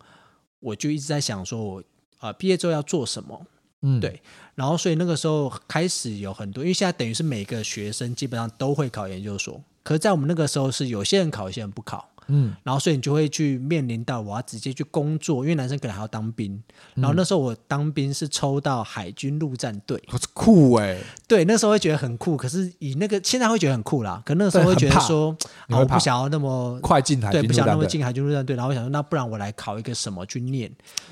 [0.61, 1.81] 我就一直在想说我
[2.17, 3.47] 啊、呃、毕业之后要做什么。
[3.83, 4.21] 嗯，对。
[4.55, 12.09] 然后所以那个时候开始有很多，因为现在等于是每个学生基本上都会考研究所，可是在我们那个时候是有些人考，有些人不考。
[12.29, 16.63] 嗯，然后所以你就会去面临到我要直接去工作，因为男生可能还要当兵。
[16.95, 20.03] 然后那时候我当兵是抽到海军陆战队，
[20.35, 21.03] 酷哎、欸！
[21.27, 22.37] 对，那时候会觉得很酷。
[22.37, 25.37] 可是以那个现在会觉得很酷啦，可那个时候会觉得说，
[25.69, 28.55] 啊，我不想要那么快进海对，不想那么进海军陆战队。
[28.55, 30.71] 然后我想说，那不然我来考一个什么去念？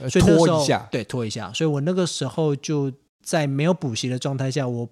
[0.08, 1.52] 所以那时候拖一下，对，拖一下。
[1.52, 4.88] 所以我那个时候就在没有补习的状态下，我。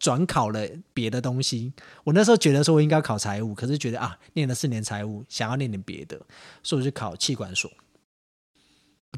[0.00, 6.18] 转考了别的东西，我那时候觉得说我应该考财务，可是觉得啊，念了四年财务，想要念点别的，
[6.62, 7.70] 所以我就考气管所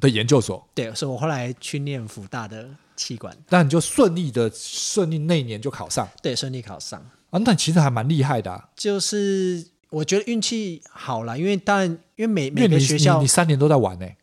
[0.00, 0.68] 的研究所。
[0.74, 8.68] 对，所以我后来去念福大的气管，那你就顺利的顺利那一年就考上，对，顺利考上啊，那其实还蛮厉害的啊。
[8.74, 14.16] 就是我觉得运气好了，因为当然因为每每个学校你，你三年都在玩呢、欸。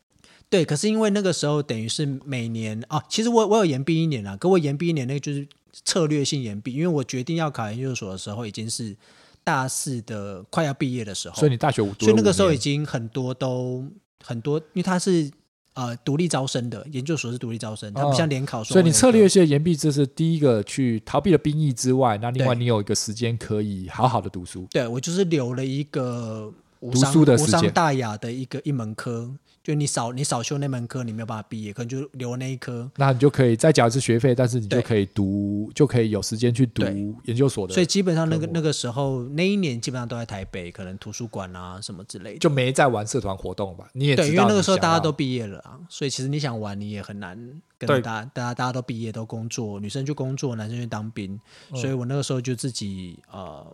[0.50, 5.48] 对，可是因为那个时候等于是每年啊，其实我我有延毕一年啦，可我延毕一年那个就是。
[5.86, 8.96] 策略性延毕，因为我决定要考研究所的时候，已经是
[9.44, 11.36] 大四的快要毕业的时候。
[11.36, 13.86] 所以你大学五，所以那个时候已经很多都
[14.24, 15.32] 很多，因为它是
[15.74, 18.64] 呃独立招生的，研究所是独立招生，它不像联考、哦。
[18.64, 24.68] 所以你策略性的延毕，这是第一个去逃避了兵役之外，那另外你有一个时间可以好好的读书。
[24.72, 29.32] 对，我就是留了一个无读书的时间，无伤大雅的一个一门科。
[29.70, 32.90] 就你少你少修那门课，你没有办法毕业，可能就留那一科。
[32.96, 36.84] 那你就可以再缴一次学费，但是你就可以读，就可以有时间去读
[37.26, 37.74] 研究所的。
[37.76, 43.88] 所以基本上那个那个时候那一年基本上都在台北，可能图书馆啊什么之类的，就没在玩社团活动吧？
[43.94, 47.38] 你也对，因为那个时候大家都毕业了啊，所以其实你想玩你也很难
[47.78, 51.40] 跟大家大家大家都毕业都工作，女生去工作，男生去当兵，
[51.76, 53.72] 所以我那个时候就自己呃。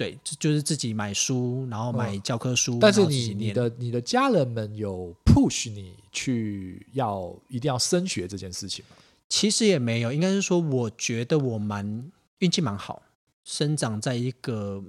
[0.00, 2.76] 对，就是自己买书，然后买教科书。
[2.76, 8.96] 嗯、但是你你的你的家人们有 push 你去要一定要升学这件事情吗？
[9.28, 13.02] 其实也没有，应该是说，我觉得我蛮运气蛮好，
[13.44, 14.82] 生长在一个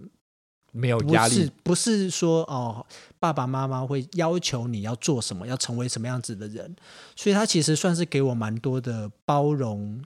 [0.71, 2.85] 没有压力，不是，说哦，
[3.19, 6.73] 爸爸妈妈会要求你要做什么，要成为什么样子的人，
[7.17, 10.01] 所以他其实算是给我蛮多的包容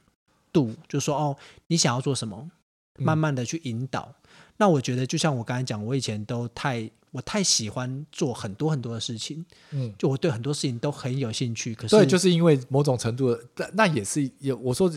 [0.52, 1.38] 度，就说哦，
[1.68, 2.50] 你想要做什么，
[2.98, 4.10] 慢慢的去引导。
[4.10, 4.22] 嗯
[4.58, 11.74] 那我觉得，就像我刚才讲，我以前都太我太喜欢做很多很多的事情，嗯，就我对很多事情都很有兴趣。
[11.76, 14.92] 可是，对，就是因为某种程度的，那也是有我说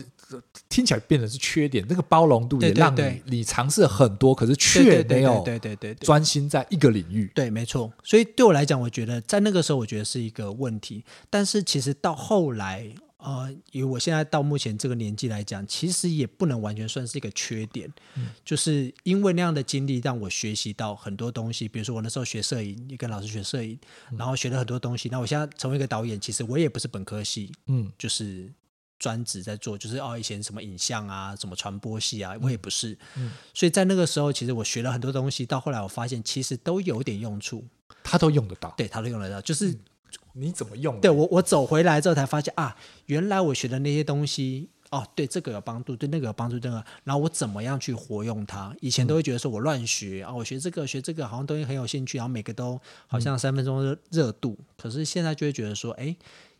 [0.67, 7.31] 听起来变成是缺点，那个包容度也让你你尝试很多，可是却没有对对对专心在一个领域。
[7.33, 7.91] 对，没错。
[8.03, 11.03] 所以对我来讲，我觉得在那个时候，我觉得是一个问题。
[11.29, 12.93] 但是其实到后来。
[13.19, 21.67] 呃，以我现在到目前这个年纪来讲，其实也不能完全算是一个缺点，嗯、就是因为那样的经历让我学习到很多东西。
[21.67, 23.77] 比如说我那时候学摄影，也跟老师学摄影，
[24.11, 25.09] 嗯、然后学了很多东西。
[25.09, 28.49] 那我现在成为一个导演，其实我也不是本科系，嗯，就是
[28.97, 32.97] 专职在做，就是哦，以前什么影像啊，什么传播系啊，我也不是。
[33.17, 37.65] 嗯，所以在那个时候，其实我学了很多东西，到后来我发现其实都有点用处，
[38.01, 39.77] 他都用得到，对，他都用得到，就是。
[40.13, 40.99] 嗯你怎么用？
[41.01, 48.73] 对我，我走回来之后才发现啊，原来我学的那些东西，哦，对这个有帮助，对那个有帮助，这个，然后我怎么样去活用它？
[48.79, 54.55] 以前都会觉得说我乱学啊，我学这个学这个好像东西很有兴趣，然后每个都好像三分钟热热度。
[54.57, 56.15] 嗯、可是现在就会觉得说，哎，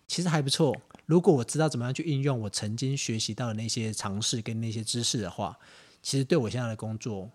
[0.08, 0.76] 其实还不错。
[1.06, 5.58] 如果我知道怎么样去应用我曾经学习到的那些尝试跟那些知识的话，
[6.02, 7.30] 其实对我现在的工作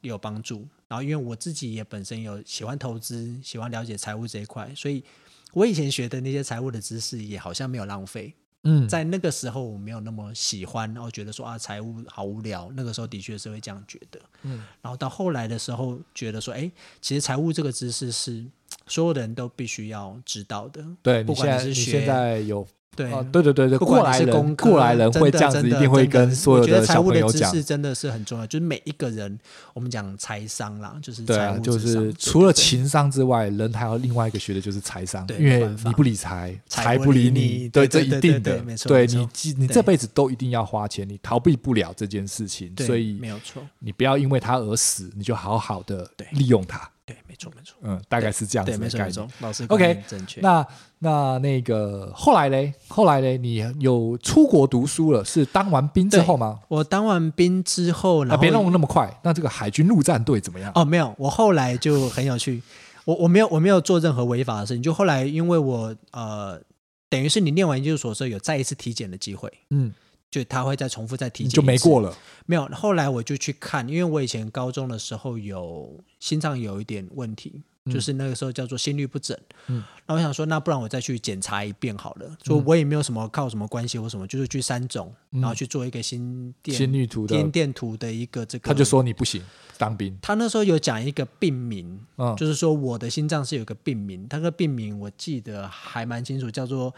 [0.00, 0.66] 也有帮助。
[0.88, 5.04] 然后因为我自己也本身有喜欢投资，喜欢了解财务这一块，所以。
[5.52, 8.34] 我以前学的那些财务的知识也好像没有浪费，
[8.64, 18.44] 嗯，在那个时候我没有那么喜欢，然后觉得说啊财务好无聊，那个时候的确是会这样觉得，嗯，然后到后来的时候觉得说，哎，其实财务这个知识是
[18.86, 22.66] 所有的人都必须要知道的，对，不管你是学，你现在有。
[22.96, 27.30] 对、哦，对对对对，过来人过来人会这样子，一定会跟所有的小朋友讲。
[27.30, 29.38] 我觉得财务的知识真的是很重要，就是每一个人，
[29.72, 46.90] 我们讲财商啦，就是对啊，就是除了情商之外，人还有另外一个学的就是财商，因为你不理财，财不理你，对，这一定的，没错，对你，你这辈子都一定要花钱，你逃避不了这件事情，所以没有错，你不要因为他而死，你就好好的利用它。
[47.10, 49.28] 对，没错，没错，嗯，大概是这样子的概念。
[49.40, 50.40] 老师，OK，正确。
[50.40, 50.64] 那
[51.00, 55.24] 那那个后来嘞，后来嘞，你有出国读书了？
[55.24, 56.60] 是当完兵之后吗？
[56.68, 59.12] 我当完兵之后，然后别弄那么快。
[59.24, 60.70] 那这个海军陆战队怎么样？
[60.76, 62.62] 哦，没有，我后来就很有趣。
[63.04, 64.82] 我我没有我没有做任何违法的事情。
[64.82, 66.60] 就后来，因为我呃，
[67.08, 69.92] 等于是你念完研究所之后有再一次体检的机会，嗯。
[70.30, 72.16] 就他会再重复再体检，就没过了。
[72.46, 79.36] 没有，后来我就去看，因为我以前高中的时候有心脏有一点问题，嗯、就是那个时候叫做心律不整。
[79.66, 82.36] 嗯，那我想说，那不然我再去检查一遍好了。
[82.44, 88.68] 说、嗯、我也没有什么靠什么关系或什么，就是去三种，嗯、然后去做一个心电心率图的心电图的一个这个。
[88.68, 89.42] 他就说你不行
[89.78, 90.16] 当兵。
[90.22, 96.94] 他那时候有讲一个病名，嗯、就是说我的心脏是有个病名，他个病名我记得还蛮清楚，叫做。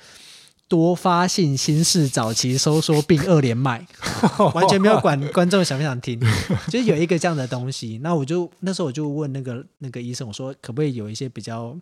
[0.73, 3.87] 多发性心室早期收缩病二连麦，
[4.55, 6.19] 完全没有管观众想不想听，
[6.71, 8.01] 就是有一个这样的东西。
[8.03, 11.77] 那我就那时候我就问那个那个医生，我说可不可以有一些比较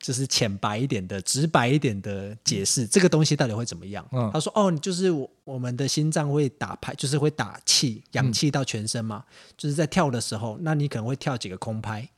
[0.00, 4.04] 就是浅白一点的、直白一点的解释，这个东西到底会怎么样？
[4.10, 12.08] 嗯、他说：“哦，就是我我们的心脏会打拍，就是会打气、氧气到全身嘛，嗯、就是在跳的时候，那你可能会跳几个空拍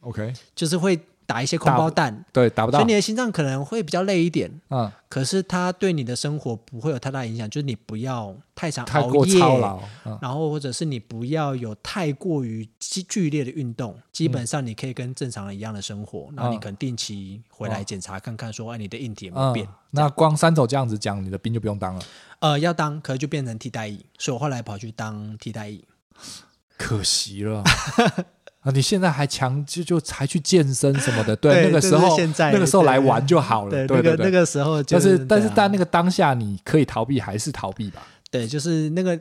[0.00, 4.48] ，OK，就是会。”打一些空包弹，对，打不到，所以你的心脏可能会比较累一点。
[4.70, 9.42] 嗯，可是它对你的生活不会有太大影响，就是你不要太常熬夜，
[10.04, 16.30] 嗯、然后或者是你不要有太过于激剧烈的运动，基本上你可以跟正常人一样的生活。
[16.36, 19.66] 然后、你可能定期回来检查看看，说哎，你的硬体有没有变？
[19.66, 22.02] 嗯、那光三走这样子讲，你的兵就不用当了。
[22.38, 25.84] 呃，要当，可是就变成替代役，所以我后来跑去当替代役，
[26.78, 27.64] 可惜了。
[28.66, 28.72] 啊！
[28.74, 34.82] 你现在还强就就还去健身什么的，对，那个时候那个时候来玩就好了，对对对，那个时候。
[34.82, 38.04] 但是但是但那个当下，你可以逃避还是逃避吧？
[38.28, 39.18] 对，就是那个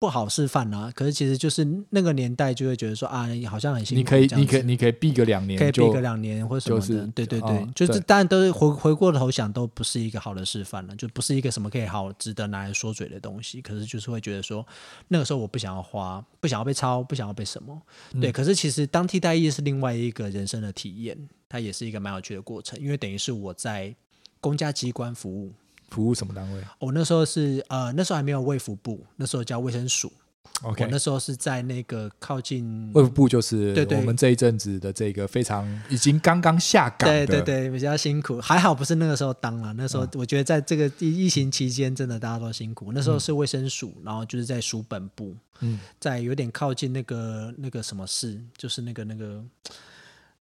[0.00, 3.98] 不好示范啊，可是其实就是那个年代就会觉得说啊，好像很辛苦。
[3.98, 6.86] 你可以，你可以，你可以避个两年，可以避个两年或什么的。
[6.86, 13.60] 就是、对对对，哦、就是当然都是回回过头想，都不是一个好的示范了，就不是一个什么可以好值得拿来说嘴的东西。
[13.60, 14.66] 可是就是会觉得说，
[15.08, 17.78] 那个时候我不想要花，不想要被抄，不想要被什么。
[18.18, 23.94] 对，嗯、可是其实当替代役是另外一个人生的体验，它也是一个蛮有趣的过程，因为等于是我在
[24.40, 25.52] 公家机关服务。
[25.90, 26.62] 服务什么单位？
[26.78, 30.10] 我那时候是呃，那时候还没有卫福部，那时候叫卫生署。
[30.62, 38.38] OK，我那时候是在那个靠近卫福部，就是对我们这一阵子的这个非常已经刚刚下岗，对对对，比较辛苦。
[38.40, 42.92] 还好不是那个时候当了，那时候我觉得在这个疫疫情期间，真的大家都辛苦。
[42.92, 49.42] 那时候是卫生署，然后就是在署本部，嗯，在有点靠近那个那个什么市，就是那个那个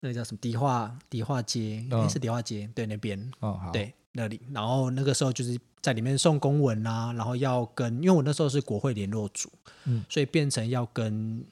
[0.00, 3.94] 那个叫什么迪化迪化街，嗯、是迪化街，对那边，哦，好，对。
[4.18, 9.48] 那里，然后那个时候就是在里面送公文啊，然后要跟，因为我那时候是国会联络组，
[9.84, 11.44] 嗯，所以变成要跟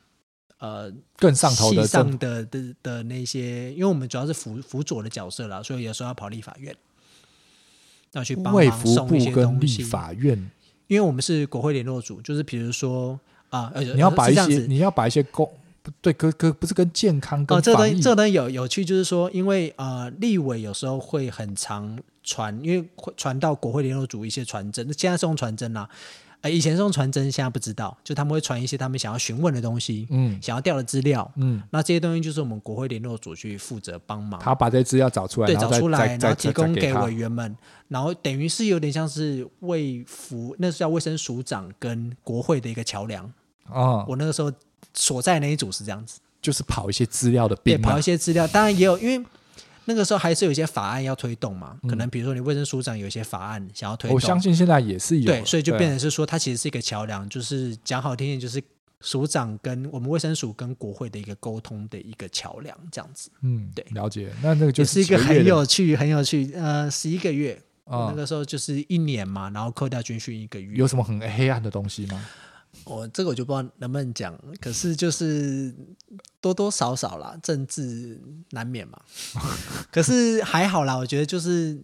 [0.59, 6.75] 呃更上头的上的的的那些，因为我们主要是辅辅佐的角色啦，所以有时候要跑立法院，
[8.13, 9.83] 要去帮忙送一些东西。
[9.83, 10.51] 立法院，
[10.89, 13.19] 因为我们是国会联络组，就是比如说
[13.51, 15.49] 啊，呃，你要把一些你要把一些公。
[16.03, 21.97] 对，跟跟不是跟健康跟哦，这个东西这个东西有有趣，就是说，因为呃，立委有时候会很常
[22.27, 25.89] 传，因为会传到国会联络组一些传真，那现在是用传真啦，
[26.43, 37.57] 呃，以前是用传真，现在不知道，就他们会传一些他们想要询问的东西，嗯，想要调的资料，嗯，那这些东西就是我们国会联络组去负责帮忙，他把这些资料找出来，对，找出来，然后提供给委员们，
[37.89, 43.33] 然后等于是有点像是卫福，那是叫卫生署长跟国会的一个桥梁，
[43.71, 44.53] 哦，我那个时候。
[44.99, 49.27] 所在那一组是这样子，就是跑一些资料的对，跑一些资料，当然也有，因为
[49.87, 58.63] 那个时候还是有一些法案要推动嘛，嗯、可能比如说你卫生署长有一些法案想要推动，我相信现在也是有，对，所以就变成是说，它其实是一个桥梁，就是讲好听点，就是
[59.01, 64.33] 署长跟我们卫生署跟国会的一个沟通的一个桥梁，这样子，嗯，对，了解。
[64.43, 72.27] 那那个就是一个很有趣、很有趣，呃，十一个月，嗯、那个时候就是一年嘛，然后扣掉军训一个月，有什么很黑暗的东西吗？
[72.85, 75.75] 我这个我就不知道能不能讲，可是就是
[76.47, 78.21] 多多少少啦，政治
[78.51, 79.01] 难免嘛。
[79.91, 81.77] 可是还好啦，我觉得就是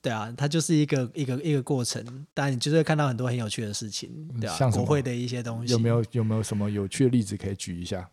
[0.00, 4.08] 对啊，它就是一个一个一个过程，但你就是会看到很多很有趣的事情，
[4.40, 8.08] 对啊，国会的一些东西，有没有有没有什么有趣的例子可以举一下？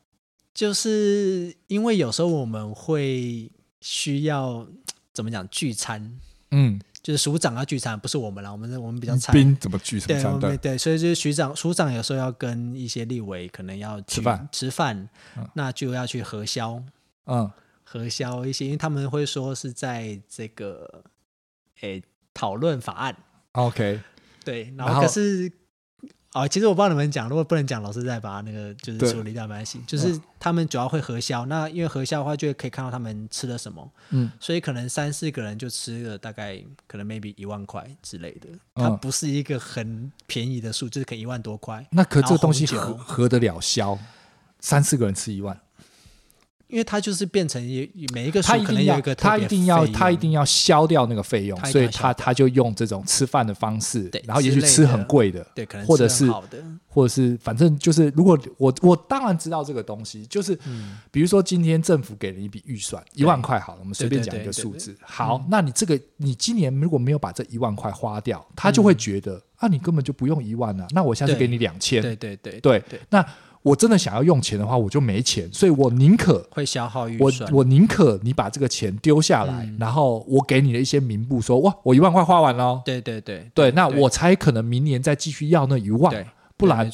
[0.51, 4.67] 就是因为有时候我们会需要
[5.13, 6.19] 怎么讲聚餐，
[6.49, 6.81] 嗯。
[7.04, 9.32] 就是署长要聚餐，不是我们啦，我们我们比较菜。
[9.34, 10.39] 兵怎么聚餐？
[10.39, 16.82] 对，对，所以就是署长，署长有时候要跟一些立委可能要吃饭，吃饭，嗯、那就要去核销，
[17.26, 17.51] 嗯，
[17.84, 21.04] 核销一些，因为他们会说是在这个，
[21.82, 22.01] 诶，
[22.34, 23.16] 讨论法案。
[23.51, 23.99] OK，
[24.43, 25.51] 对，然后可是。
[26.34, 29.79] 哦，其实我帮你们讲，如果不能讲，老师再把那个就是处理掉没关系。
[29.86, 33.88] 就是他们主要会核销，那因为核销的话，就可以看到他们吃了什么。
[34.09, 41.86] 嗯，所以可能三四个人就吃了大概可能 maybe 一万块之类的，它不是一个很便宜的数，就是可以一万多块。
[41.91, 43.97] 那可这个东西合合得了销？
[44.59, 45.59] 三四个人吃一万？
[46.74, 56.28] 因为它就是变成一每一个他可能有一个他一定要他一定要消掉那个费用，所以他他就用这种吃饭的方式，然后也许吃很贵的，对，可能或者是
[56.88, 60.57] 或者是反正就是，如果我我当然知道这个东西，就是
[61.11, 73.24] 比如说今天政府给了一笔预算一万块，好了，我们随便讲一个数字，好，那你这个你今年如果没有把这一万块花掉，他就会觉得啊，你根本就不用一万啊，那我下次给你两千，对对对对对，那。
[73.64, 77.49] 我真的想要用钱的话，我就没钱，所以我宁可会消耗预算。
[77.49, 82.82] 我我宁可你把这个钱丢下来，嗯、然后我给你的一些名目说，哇，我一万块花完了。
[82.84, 86.14] 对对对对，那我才可能明年再继续要那一万，
[86.57, 86.91] 不然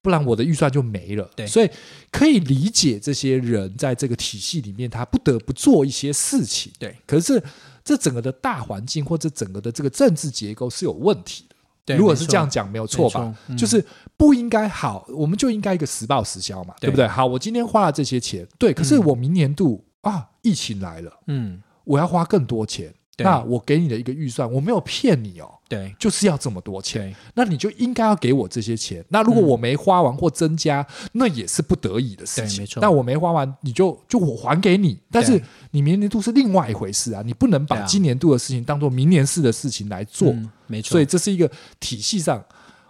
[0.00, 1.28] 不然我的预算就没了。
[1.36, 1.68] 对，所以
[2.10, 6.72] 可以理解这些人在这个体系里面，他不得不做一些事情。
[6.78, 7.42] 对，可是
[7.84, 11.55] 这整个的大环境或者整个的这个政治结构是有问题的。
[11.94, 13.34] 如果是这样讲，没有错吧？
[13.56, 13.84] 就是
[14.16, 17.06] 不应该好，我们就应该一个实报实销嘛，对不对？
[17.06, 22.92] 好，我今天花了这些钱，对，可是我明年度啊，疫情来了，嗯，我要花更多钱。
[23.18, 29.02] 那我给你的一个预算，我没有骗你哦，对，就是要这么多钱，那你就应该要给我这些钱。
[29.08, 32.60] 那如果我没花完或增加，那也是不得已的事情。
[32.60, 32.80] 没错。
[32.80, 35.40] 那我没花完，你就就我还给你，但是
[35.70, 40.34] 你明年度是另外一回事啊，你不能把今年度的事情当做明年式的事情来做。
[40.66, 40.90] 没错。
[40.90, 41.50] 所以这是一个
[41.80, 42.44] 体系上，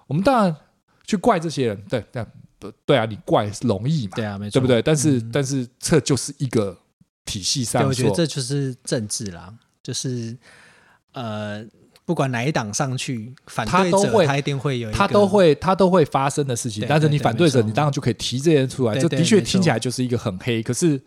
[0.09, 0.57] 我们当然
[1.07, 2.27] 去怪这些人，对，对，
[2.85, 4.83] 对啊，你怪容易嘛，对啊，没错，对不对？
[4.83, 6.77] 但是但是这就是一个
[7.25, 9.55] 体系上，我觉得这就是政治啦。
[9.87, 10.37] 就是，
[11.13, 11.65] 呃，
[12.05, 16.83] 不管哪一党上去，反他对者都会他一定会有一，他都会他都会发生的事情。
[16.83, 18.99] 对但是你反对者，你当然就可以提这些出来。
[18.99, 20.61] 这的确听起来就是一个很黑。
[20.61, 21.01] 可是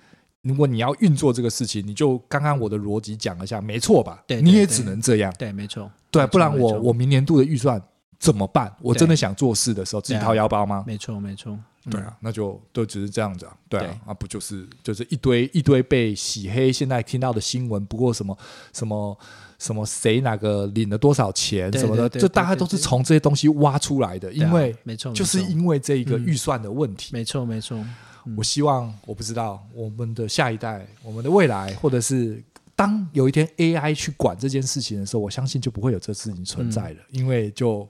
[0.44, 4.24] 如果你要运作这个事情，你就刚刚我的逻辑讲了一下，没错吧？
[4.26, 5.34] 对对对你也只能这样。
[5.38, 7.82] 对，没错，对，不然我我明年度的预算
[8.18, 8.74] 怎么办？
[8.82, 10.86] 我真的想做事的时候自己掏腰包吗？
[10.88, 11.60] 没错，没错。
[11.86, 14.12] 嗯对啊，那就都只是这样子啊，对啊，对。
[14.12, 18.38] 啊不就是就是一堆一堆被洗黑，现在听到的新闻，不过什么
[18.74, 19.18] 什么
[19.58, 26.26] 什么谁哪个领了多少钱什么的，这大概都是从这些东西挖出来的，因为没错，就是因为这一个嗯。
[26.26, 27.12] 预算的问题。
[27.14, 27.78] 没错，没错。
[28.26, 28.36] 嗯。
[28.38, 32.44] 我希望我不知道我们的下一代，我们的未来，或者是
[32.76, 37.20] 当有一天 AI 去管这件事情的时候，我相信就不会有这事情存在了，嗯。
[37.20, 37.88] 因为就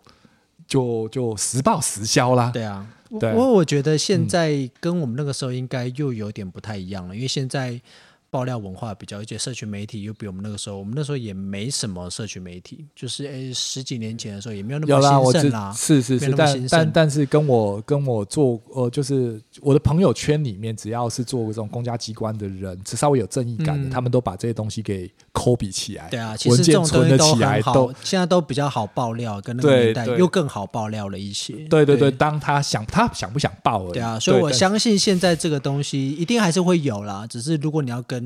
[0.67, 2.51] 就就实报实销啦。
[2.51, 7.81] 对啊，不过我觉得现在跟我们那个时候应该又有点不太一样了，因为现在
[8.29, 15.73] 爆料文化比较，而且社群媒体又比我们那个时候，我们那时候也没什么社群媒体，就是诶十几年前的时候也没有那么兴盛啦。
[15.75, 26.07] 是是是，但但但是跟我跟我做呃，就是我的朋友圈里面，只要是做这种公家机关的人，只稍微有正义感的，嗯他们都把这些东西给抠比起来。
[26.09, 31.53] 对啊，其实这种东西都很好都，现在都比较好爆料，跟那个年代又更好爆料了一些。
[31.69, 33.93] 对对对，当他想他想不想爆而已。
[33.93, 38.18] 对啊，所以我相信现在这个东西一定还是会有啦，只是如果你要跟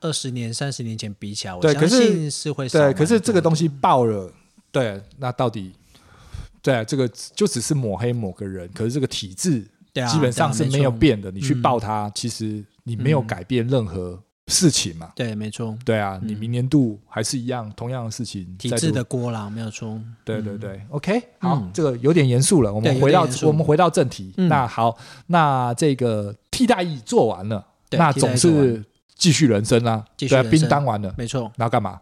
[0.00, 4.30] 二十年、三十年前比起来，我相信是会少对，可是这个东西爆了，
[4.70, 5.72] 对，那到底
[6.60, 9.60] 对啊，这个就只是抹黑某个人，可是这个体制
[10.10, 11.30] 基本上是没有变的。
[11.30, 15.12] 你去爆他，其实你没有改变任何事情嘛。
[15.14, 18.56] 对，没错，对啊，嗯你明年度还是一样，同样的事情。
[18.58, 20.00] 体制的，锅啦，没有错。
[20.24, 24.34] 对对对，OK，好嗯，这个有点严肃了，我们回到我们回到正题。
[24.36, 31.52] 嗯那好，那这个替代役做完了，那总是完继续人生啊，对啊，兵继续人生当完了，没错。
[31.56, 32.00] 然后干嘛？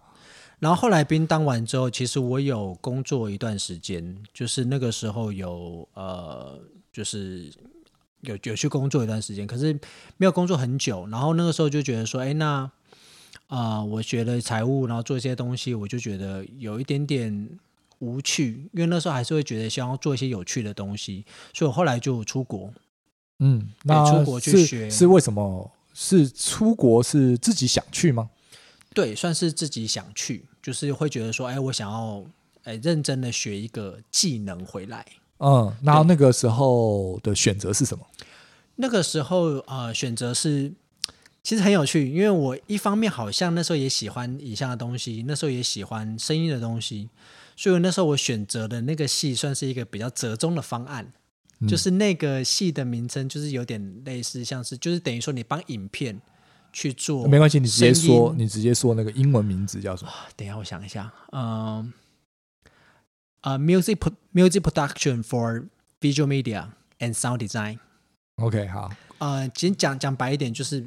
[0.58, 6.56] 然后后来兵当完之后，其实我有工作一段时间，就是那个时候有呃，
[6.92, 7.52] 就是
[8.20, 9.72] 有有去工作一段时间，可是
[10.16, 11.04] 没有工作很久。
[11.08, 12.70] 然后那个时候就觉得说，哎，那
[13.48, 17.58] 啊、呃，我学了财务，然后做一些东西，我就觉得有一点点
[17.98, 22.72] 无趣，因为那时候还是会觉得想要做一些有趣的东西，所以我后来就出国。
[23.40, 25.72] 嗯，那出国去学是为什么？
[25.95, 28.30] 是出国是自己想去吗？
[28.95, 32.24] 对，算是自己想去，就是会觉得说，哎，我想要
[32.64, 35.05] 哎认真的学一个技能回来。
[35.38, 38.07] 嗯，然后那个时候的选择是什么？
[38.76, 40.72] 那个时候呃，选择是
[41.43, 47.09] 其实很有趣，因为我一方面好像那时候也喜欢以下的东西，那时候也喜欢声音的东西，
[47.57, 51.12] 所以那时候我选择的那个系算是一个比较折中的方案。
[51.62, 56.20] 嗯就是那个戏的名称，就是有点类似，像是就是等于说你帮影片
[56.72, 60.10] 去做，没关系，你直接说，你直接说那个英文名字叫什么？
[60.36, 61.92] 等一下，我想一下，嗯、
[63.42, 63.96] 呃，呃，music
[64.34, 65.68] music production for
[66.00, 66.66] visual media
[66.98, 67.78] and sound design。
[68.36, 70.84] OK，好，呃，其实讲讲白一点，就是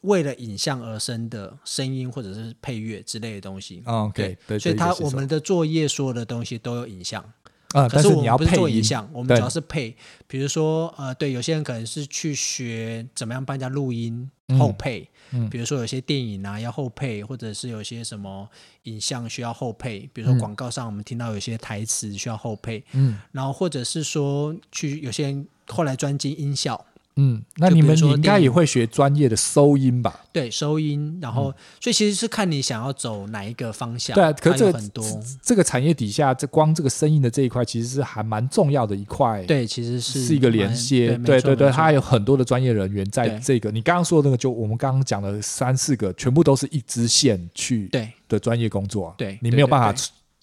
[0.00, 3.84] 为了影像而生的声音或者是配乐之类的东西。
[3.86, 7.24] 嗯 OK，对，所以它这个是我们的作业所有的东西都有影像。
[7.72, 9.96] 啊，可但是我们不是做影像，我们主要是配，
[10.26, 18.48] 比如说呃，对，有些人可能是去学怎么样帮人家录音嗯后配，嗯比如说有些电影啊要后配，或者是有些什么
[18.84, 20.38] 影像需要后配，比如说嗯。
[20.38, 23.18] 广告上我们听到有些台词需要后配，嗯。
[23.32, 26.84] 然后或者是说去有些人后来专精音效，
[27.16, 30.20] 嗯，那你们你应该也会学专业的收音吧？
[30.32, 35.04] 对，收音，然后、所以其实是看你想要走哪一个方向，嗯对啊，可是这个很多，
[35.42, 39.44] 这个产业底下，这光这个声音的这一块，其实是还蛮重要的一块。。
[39.46, 43.70] 对，其实是是一个连接，对对对，它还有很多的专业人员在这个。
[43.70, 49.14] 你刚刚说的那个，就我们刚刚讲的三四个，全部都是一支线去对的专业工作啊。
[49.18, 50.00] 对，你没有办法对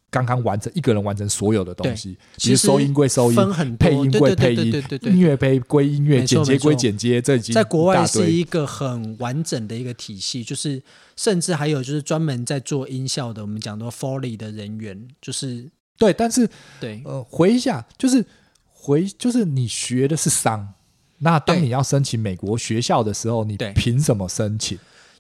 [0.10, 2.18] 刚刚完成一个人完成所有的东西。
[2.38, 5.14] 其其实实收音归收音，分很配音归配音，对对对对对。
[5.14, 10.82] 音乐归归音乐，剪接归剪接，这已经在国外是一个很完整的一个体系，就是
[11.16, 16.50] 甚至还有就是专门在做音效的，我们讲到 Foley 的人员，就是对，但是
[16.80, 17.02] 对。
[17.06, 18.26] 呃，回一下，就是
[18.72, 20.74] 回就是你学的是商，
[21.20, 24.78] 那当你要申请美国学校的时候，你凭什么申请？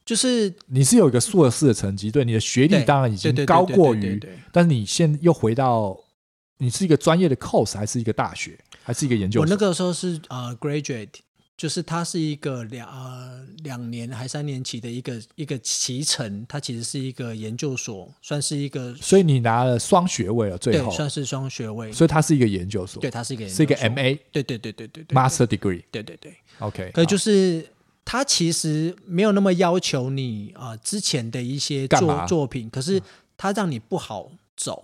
[0.09, 4.19] 就是你是有一个硕士的成绩，对你的学历对当然已经高过于，
[4.51, 5.95] 但是你现在又回到，
[6.57, 9.43] 你是一个专业的 course 还是一个大学，还是一个研究所？
[9.43, 11.09] 我那个时候是呃 graduate，
[11.55, 25.83] 就是它是一个两呃两年还三年期的一个一个期程，它其实是一个研究所，算是一个所以你拿了双学位了，最对后，算是双学位，所以它是一个研究所，对，它是一个是一个 MA 对对对对对对 master degree。
[25.91, 26.33] 对对对。
[26.57, 27.63] OK，可就是
[28.11, 32.99] 他其实没有那么要求你啊、呃、之前的一些作作品，可是
[33.37, 34.83] 他让你不好走，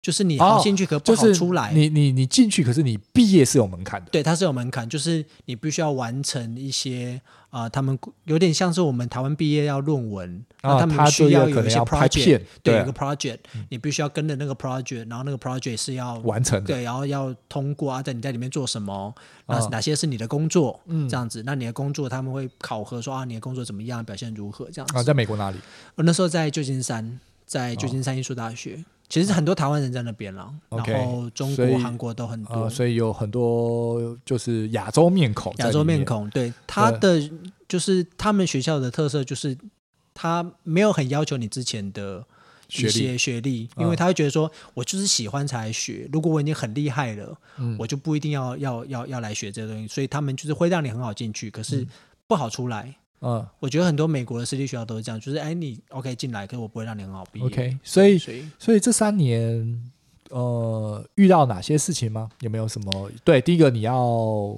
[0.00, 1.70] 就是你好进去可不好出来。
[1.70, 4.10] 哦、你你你进去，可是你毕业是有门槛的。
[4.10, 7.20] 对，它是有门槛，就是你必须要完成一些
[7.50, 13.38] 啊、呃，他们有点像是我们台湾毕业要论文，然后他们需要有一些 project，对，有个 project，
[13.70, 19.12] 你必须要跟着那个 project，然后那个 project 是要完成的，对，然后要通过啊，在你在里面做什么，
[19.46, 24.96] 那哪些是你的工作，嗯，这样子，那你的工作他们会考核说啊，你的工作怎么样，表现如何，这样子。
[24.96, 25.58] 啊，在美国哪里？
[25.96, 28.84] 我那时候在旧金山，在旧金山艺术大学。
[29.08, 35.52] 其实很多台湾人在那边了，okay, 然后中国、韩国都很多、呃，所以有很多就是亚洲面孔。
[35.58, 37.18] 亚洲面孔，对他的
[37.66, 39.56] 就是他们学校的特色就是
[40.12, 42.22] 他没有很要求你之前的
[42.68, 43.70] 一些学历，学历。
[43.78, 51.86] 因为他会觉得说我就是喜欢才来学，如果我已经很厉害了，嗯、我就不一定要要要要来学这个东西，所以他们就是会让你很好进去，可是
[52.26, 52.82] 不好出来。
[52.82, 52.94] 嗯，
[53.58, 57.46] 我觉得很多美国的私立学校都是这样，就是哎，你 OK 进来，可是我不会让你很好毕业。
[57.46, 58.18] OK，所以
[58.58, 59.90] 所以这三年，
[60.30, 62.28] 呃，遇到哪些事情吗？
[62.40, 63.10] 有没有什么？
[63.24, 64.56] 对，第一个你要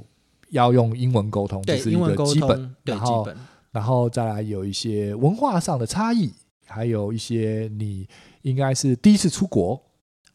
[0.51, 3.37] 要用英文沟通，这是一个基本，对，基本，
[3.71, 6.31] 然后再来有一些文化上的差异，
[6.67, 8.07] 还有一些你
[8.43, 9.81] 应该是第一次出国，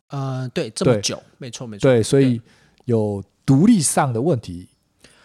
[0.10, 2.42] 呃，对，这么久，没错没错，对，所以
[2.86, 4.70] 有独立上的问题。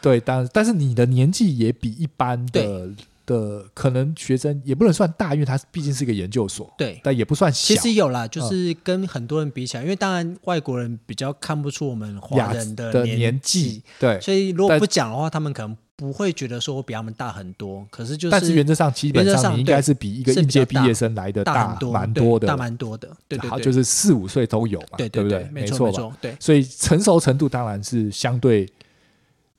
[0.01, 2.89] 对，但但是你的年纪也比一般的
[3.27, 6.73] 的可能学生也不能算大，因为他毕竟是一个研究所。
[6.77, 7.75] 对，但也不算小。
[7.75, 13.83] 其实有啦，就是跟很多人比起来，嗯、因为当然外国人比较看不出我们华人的年纪。
[14.01, 17.87] 对，所以如果不讲的话，他们可能不会觉得说我比他们大很多。
[17.91, 23.09] 可是就是，但是原则上基本上你应该是比一个应届毕业生来的大蛮多的，大蛮多的。
[23.29, 25.49] 对对对，就是四五岁都有嘛，对对不对？
[25.53, 26.35] 没错没错，对。
[26.41, 28.69] 所以成熟程度当然是相对。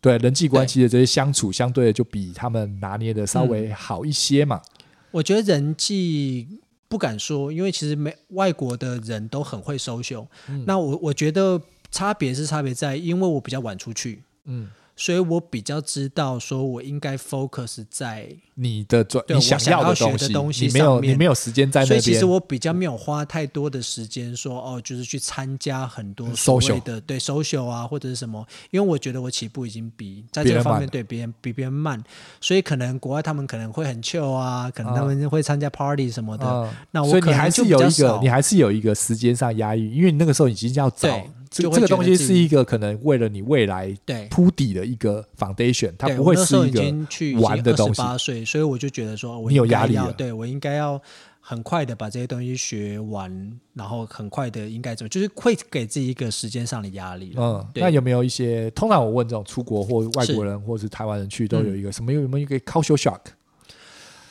[0.02, 4.60] 对人际关系的这些相处，相对的就比他们拿捏的稍微好一些嘛。
[4.80, 10.28] 嗯、我觉得人际不敢说，因为其实没外国的人都很会 social。
[10.50, 14.70] 嗯、那我我觉得差别是差别在，因为我比较晚出去，嗯。
[15.02, 22.00] 所以我比较知道，说我应该 focus 在你的专，你想要学的东西，你没有，你没有时间在那边。
[22.00, 28.46] 所以其实我比较没有花太多的时间，说哦，就是去参加很多所谓的对 social 啊，或者是什么。
[28.70, 32.00] 因为我觉得我起步已经比在这个方面对别人比别人慢，
[32.40, 36.70] 所以可能国外他们可能会很 chill 啊，可能他们会参加 party 什么的。
[36.92, 41.10] 那我可能还是有一个，你还是有一个时间上压抑，因为你那个时候已经要早。
[41.52, 43.94] 这这个东西是一个可能为了你未来
[44.30, 46.82] 铺底的一个 foundation，它不会是一个
[47.42, 48.02] 玩的东西。
[48.02, 50.14] 八岁，所以我就觉得说，你有压力了。
[50.14, 51.00] 对，我应该要
[51.42, 57.34] 很快的把这些东西学完，然后很快的应该怎么，就是会给自己一个时间上的压力。
[57.36, 58.72] 嗯，那有没有一些？
[58.72, 62.14] 通常我问这种出国或外国人或是台湾人去，都有一个什么？
[62.14, 63.20] 有没有一个 culture shock？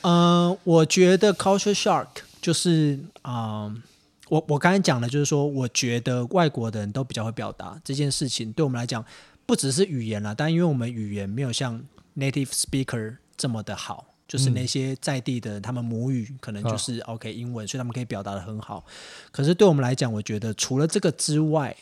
[0.01, 2.07] 嗯，我觉得 culture shock
[2.41, 3.83] 就是嗯。
[4.31, 9.03] 我我刚才讲的，就是说，我觉得外国的人都比较会表达这件事情，对我们来讲，
[9.45, 11.83] 不只是语言啦，但因为我们语言没有像
[12.15, 18.85] native speaker 这么的好，就是那些在地的人，他们母语可能就是 OK 英文，所以他们可以表达的很好。
[19.33, 21.75] 可是对我们来讲，我觉得除了这个之外，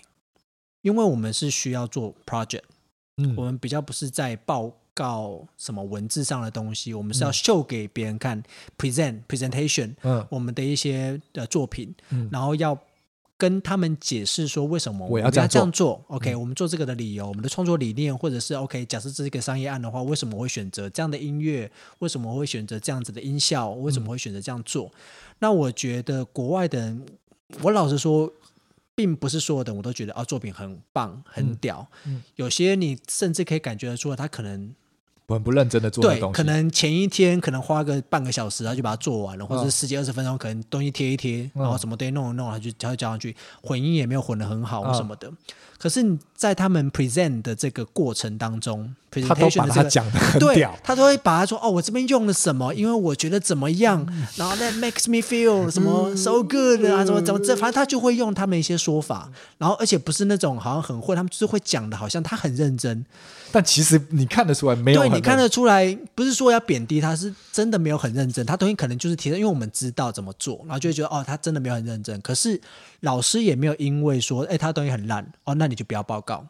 [0.82, 2.64] 因为我们是需要做 project，
[3.18, 4.74] 嗯，我们比较不是在报。
[5.00, 8.43] 告什么文字上的东西，我们是要秀给别人看、嗯、
[8.78, 12.78] ，present presentation，嗯，我们的一些的作品，嗯，然后要
[13.38, 16.04] 跟他们解释说为什么我们要这样做。
[16.08, 21.72] OK，、嗯、我们做这个的理由，我们的创作理念，或者是 OK，假设这是一个商业案的话，为什么我会选择这样的音乐？
[22.00, 23.70] 为什么会选择这样子的音效？
[23.70, 24.88] 为什么会选择这样做？
[24.88, 24.91] 嗯、
[25.39, 27.06] 那我觉得国外的人，
[27.62, 28.30] 我老实说。
[29.00, 31.88] 并不是所有的我都觉得啊作品很棒很屌，
[32.36, 34.76] 有些你甚至可以感觉得出来，他可能
[35.36, 36.34] 很不认真的做的东西。
[36.34, 45.27] 对，可能前一天可能花个半个小时，他就把它做完了，或者是十几二十分钟，可能东西贴一贴，嗯、然后什么东西弄一弄，他就他就交上去，混音也没有混的很好什么的。
[45.27, 45.38] 嗯。
[45.77, 54.05] 可是你在他们 present 的这个过程当中，presentation 的这个讲的很屌，对，他都会把他说哦，我这边用了什么，因为我觉得怎么样，
[54.36, 63.05] 然后 that makes me feel 什么 so good 啊，怎么怎么这，反正他就会用他们一些说法，然后而且不是那种好像很会，他们就是会讲的，好像他很认真。
[63.52, 65.02] 但其实你看得出来没有？
[65.02, 68.45] 对，你看得出来，不是说要贬低他，是真的没有很认真。
[68.45, 72.20] 他东西可能就是提升，因为我们知道怎么做，然后就会觉得哦，他真的没有很认真。
[72.22, 72.60] 可是
[73.02, 76.45] 老师也没有因为说，哎，他东西很烂哦，那你就不要报告。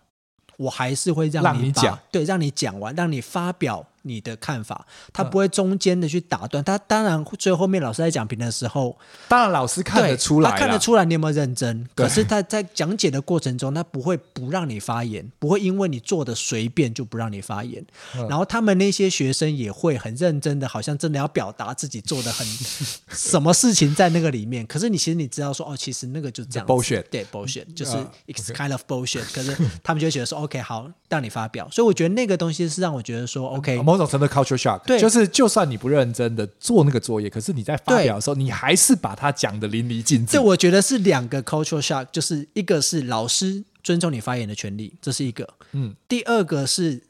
[0.58, 6.64] 我还是会让你讲，对，让你讲完，让你发表你的看法，他不会中间的去打断。
[6.64, 8.97] 他当然最后面老师在讲评的时候，
[9.28, 11.88] 当然老师看得出来，他看得出来你有没有认真。
[11.95, 17.86] 可是他在讲解的过程中，他不会不让你发言，不会因为你做的随便就不让你发言。
[18.28, 22.45] 然后他们那些学生也会很认真的，好像真的要表达自己做的很
[23.10, 24.66] 什么事情在那个里面。
[24.66, 27.91] 可是你其实你知道说哦，其实那个就这样 bullshit，对 bullshit，就是
[28.28, 29.24] it's kind of bullshit。
[29.34, 31.68] 可是他们就觉得说 OK 好，让你发表。
[31.72, 40.33] 所以我觉得那个东西是让我觉得说 OK，某种程度 culture shock，对，就是就算你不认真的做那个作业，可是你在发表的时候，你还是把它讲的淋漓尽致。
[40.33, 45.55] 这我觉得是两个 culture shock，就是一个是老师尊重你发言的权利，这是一个。
[45.71, 47.01] 嗯，第二个是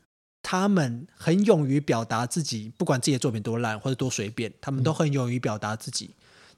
[0.41, 6.11] 他们很勇于表达自己，不管自己的作品多烂或者多随便，他们都很勇于表达自己。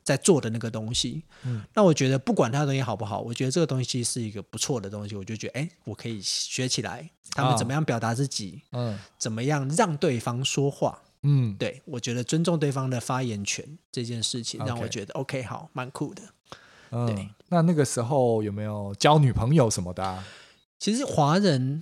[0.03, 16.23] 在做的那个东西，嗯，那我觉得不管他的东西好不好，我觉得这个东西是一个不错的东西，我就觉得，哎，我可以学起来，他们怎么样表达自己，嗯，怎么样让对方说话，嗯，对，我觉得尊重对方的发言权这件事情，让我觉得 OK，好，蛮酷的。
[17.07, 20.23] 对，那那个时候有没有交女朋友什么的？
[20.79, 21.81] 其实华人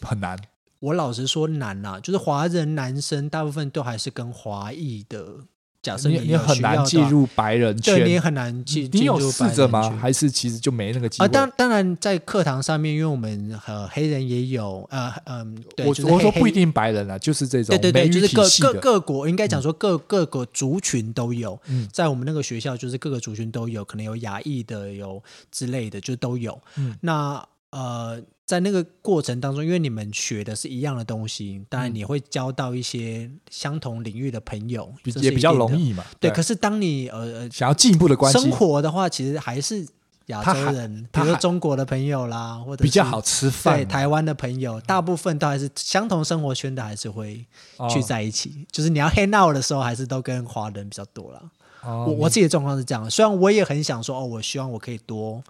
[0.00, 0.38] 很难，
[0.78, 5.44] 我老实说难啊，就是华人男生大部分都还是跟华裔的。
[5.82, 8.88] 假设你你很难进入白人圈，对，你也很难进。
[8.92, 9.90] 你有试着吗？
[9.98, 11.24] 还是其实就没那个机会？
[11.24, 21.58] 啊，当当然在课堂上面，因为我们呃黑人也有，呃嗯，对，我我说不一定白人啊，就是这种对对对，就是各各各国应该讲说各各个族群都有。
[21.66, 26.60] 嗯，在我们那个学校，就是各个族群都有，可能有亚裔的，有之类的，就都有。
[26.76, 28.20] 嗯，那呃。
[28.50, 36.04] 在那个过程当中，因为你们学的是一样的东西，当然你会交到一些相同领域的朋友，嗯、也比较容易嘛。
[36.18, 39.86] 对，对可是当你呃想要进一步的关系生活的话，其实还是
[40.26, 43.76] 亚洲人，比如说中国的朋友啦，或者比较好吃饭。
[43.76, 47.46] 对，台湾的朋友，大部分都还是相同生活圈的，还是会
[47.88, 48.48] 聚在一起。
[48.48, 51.40] 哦、就是你要 hang out 的时候，还是都跟华人比较多了。
[51.82, 55.40] 哦、我我自己的状况是这样，虽然我也很想说，哦，我希望我可以多。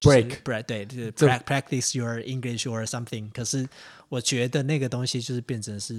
[0.00, 3.30] Break，break 对，就是 practice your English or something。
[3.32, 3.68] 可是
[4.08, 5.94] 我觉得那个东西就是变成是，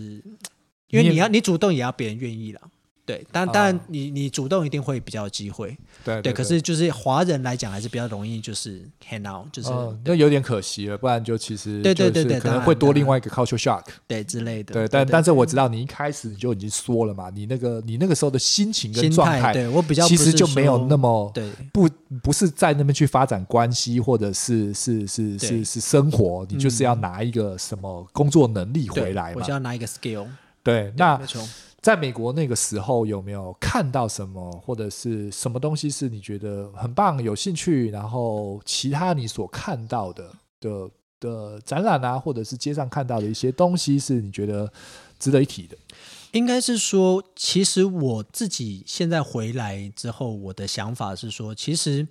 [0.87, 2.61] 因为你要你主动也要别人愿意了。
[3.09, 6.31] 对，但当然你你主动一定会比较有机会，对对。
[6.31, 9.69] 可是就是华人来讲还是比较容易，就是 hang out，就是
[10.05, 14.75] 那有点可惜了，不然就其实对对对对，可能会多另外一个 culture shock，对之类的。
[14.75, 21.89] 对，但但是我知道你一开始你就已经说了嘛，你那个你那个时候的心情跟状态，对我比较其实就没有那么对，不
[22.21, 30.27] 不是在那边去发展关系或者是是是是是生活，你就是要拿一个什么工作能力回来嘛，我就要拿一个 skill。
[30.61, 31.19] 对，那。
[31.81, 37.89] 在美国那个时候，有没有看到什么或者是什么东西是你觉得很棒、有兴趣？
[37.89, 44.71] 然后其他你所看到的的的展览啊，或者是街上看到的一些东西，是你觉得
[45.17, 45.77] 值得一提的？
[46.31, 52.07] 应该是说，其实我自己现在回来之后，我的想法是说，其实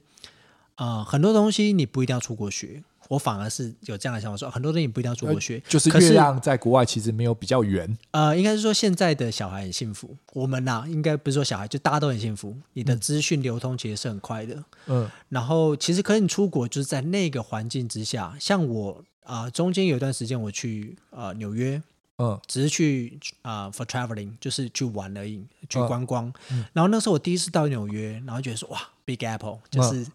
[0.74, 2.82] 啊、呃，很多东西你不一定要出国学。
[3.08, 7.96] 我反而是有这样的想法说，很多东西你不一定要出国学，就是月亮在国外其实没有比较圆。
[8.10, 12.54] 呃，应该是说现在的小孩很幸福，我们呐、啊，应该不是说小孩，就大家都很幸福。
[12.74, 15.10] 你的资讯流通其实是很快的，嗯。
[15.30, 21.82] 然后其实可能你出国就是在那个环境之下，像我啊、呃，中间有一段时间我去呃纽约，
[22.18, 26.30] 嗯，只是去啊、呃、for traveling，就是去玩而已，去观光。
[26.50, 30.06] 嗯、然后那时候我第一次到纽约，然后觉得说哇，Big Apple，就是。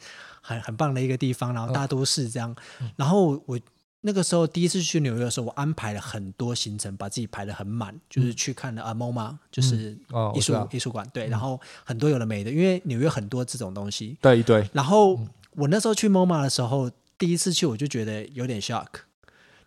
[0.44, 2.54] 嗯很很棒的一个地方，然后大都市这样。
[2.82, 3.58] 嗯、然后我
[4.02, 9.98] 那个时候第一次去纽约的时候，我安排了很多行程，把自己排的很满，就是去看了啊 MoMA，就是
[10.36, 11.10] 艺术、艺术馆。
[11.14, 14.18] 对，然后很多有的没的，因为纽约很多这种东西。
[14.20, 14.70] 对对。
[14.74, 15.18] 然后
[15.52, 18.88] 我那时候去 MoMA 的时候，第一次去我就觉得有点 shock。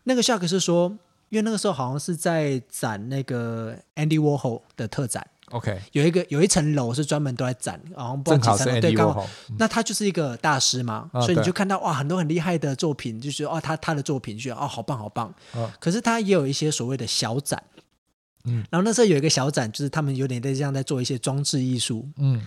[0.05, 0.91] 那个 shock 是说，
[1.31, 5.27] 因为那个时候好像是在展那个 Andy Warhol 的特展。
[5.53, 9.24] OK，有一个有一层楼是专门都在展，然后不知道几层，对，刚好，
[9.59, 15.32] 那他就是一个大师嘛，所以你就看到哇，很多很厉害的作品，就觉得哦，他他的作品，觉得哦，好棒好棒。
[15.78, 17.62] 可是他也有一些所谓的小展，
[18.44, 22.44] 嗯，然后那时候有一个小展，就是他们有点在这样在做一些装置艺术，嗯，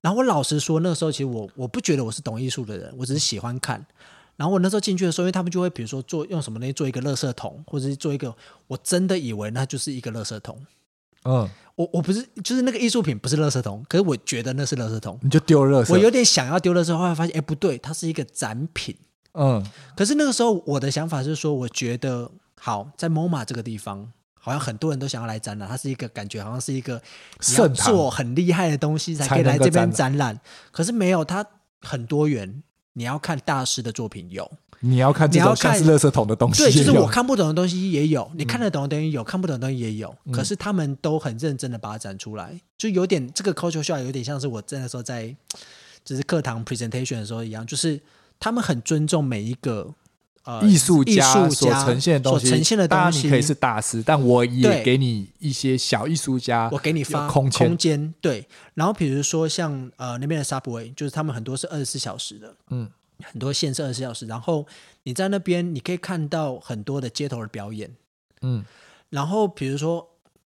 [0.00, 3.84] 然后我老实说，那个时候其实我我不觉得我是懂艺术的人，我只是喜欢看。
[4.36, 8.34] 然后我那时候进去的时候，因为他们就会比如说做用什么东西做一个垃圾桶，或者是做一个，
[8.68, 10.58] 我真的以为那就是一个垃圾桶。
[11.28, 15.92] 嗯，我我不是，就是那个艺术品不是垃圾桶，可是我觉得那是垃圾桶，你就丢垃圾。
[15.92, 18.96] 我有点想要丢垃圾，后来发现，哎，不对，它是一个展品。
[19.34, 19.62] 嗯，
[19.94, 27.00] 可是那个时候我的想法是说，我觉得好，在 MoMA 这个地方，好像很多人都想要来展览，它是一个感觉好像是一个
[27.46, 30.40] 你要做很厉害的东西才可以来这边展览，
[30.72, 31.44] 可是没有，它
[31.82, 32.62] 很多元。
[32.94, 34.50] 你要看大师的作品有，
[34.80, 40.14] 你要看这种像是垃圾桶的东西，对，就是我看不懂的东西也有，你看得懂的东西有，看不懂的东西也有。
[40.24, 45.34] 嗯、可是他们都很认真的把它展出来，就有点这个 culture shock 有点像是我那时候在
[46.04, 48.00] 就是课堂 presentation 的时候一样，就是
[48.38, 49.94] 他们很尊重每一个。
[50.44, 58.46] 呃，艺术家所呈现的东西，呈现的东西，你可以是大师，但我也给你一些小艺术家，我给你发空间，对。
[58.72, 62.88] 然后比如说像呃那边的 Subway，就是他们很多是二十四小时的，嗯，
[63.24, 64.26] 很多限是二十四小时。
[64.26, 64.66] 然后
[65.02, 67.94] 你在那边，你可以看到很多的街头的表演，
[68.42, 68.64] 嗯。
[69.10, 70.08] 然后比如说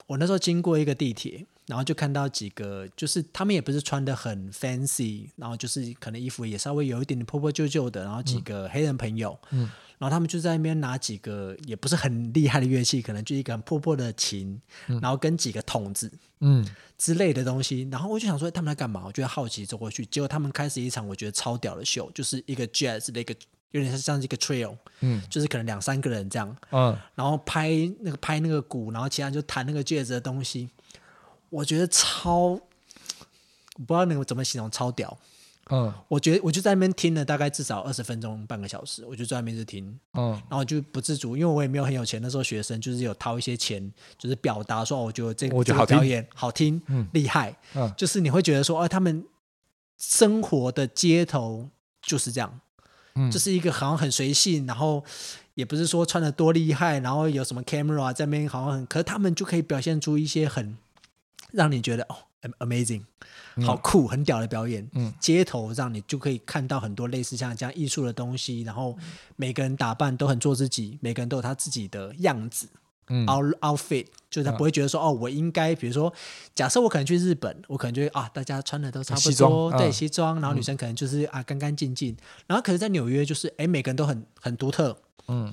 [0.07, 1.47] 我那时候经过一个地铁。
[1.69, 16.67] 然后就看到几个，就是他们也不是穿的很 fancy，然后就是可能衣服也稍微有一点点破破旧旧的，然后几个黑人朋友，嗯，然后他们就在那边拿几个也不是很厉害的乐器，可能就一个很破破的琴，嗯，然后跟几个筒子，嗯。
[16.99, 19.03] 之类的东西，然后我就想说他们在干嘛？
[19.05, 23.37] 我就好奇走过去，结果他们开始一场我觉得超屌的秀，就是一个 jazz 的一个
[23.73, 27.71] 有点像像一个 trail，嗯，就是可能两三个人这样，嗯，然后拍
[28.01, 30.71] 那个拍那个鼓，然后其他人就弹那个 jazz 的东西。
[31.51, 32.61] 我觉得超，我
[33.87, 35.19] 不知道那个怎么形容，超屌。
[35.71, 39.99] 嗯，我觉得我就在那边听了大概至少二十分钟，半个小时，我就在那边一直听。
[40.15, 47.57] 嗯，然后就不自主，因为我也没有很有钱，那时候学生就是有掏一些钱，就是表达说，我觉得这个这个表演好听，嗯，厉害。
[47.75, 49.25] 嗯，就是你会觉得说，哎，他们
[49.99, 51.69] 生活的街头
[52.01, 52.61] 就是这样，
[53.15, 55.05] 嗯，就是一个好像很随性，然后
[55.55, 60.77] 也不是说穿的多厉害，然后有什么 camera 在那边好像很，可是他们就可以表现出一些很。
[61.53, 62.17] 让你觉得哦
[62.59, 63.03] ，amazing，
[63.65, 64.89] 好酷，很屌的表演。
[64.95, 68.97] 嗯，街头让你就可以看到很多类似像这样艺术的东西，然后
[69.37, 72.69] 每个人打扮都很做自己，每个人都有他自己的样子。
[73.09, 76.13] 嗯，out outfit 就是他不会觉得说哦，我应该比如说，
[76.57, 82.17] 假设我可能去日本，我可能就会啊，大家穿的都差不多，对，西装，然后女生可能就是啊干干净净，
[82.49, 84.99] 然后可是在纽约就是哎，每个人都很很独特。
[85.29, 85.49] 嗯，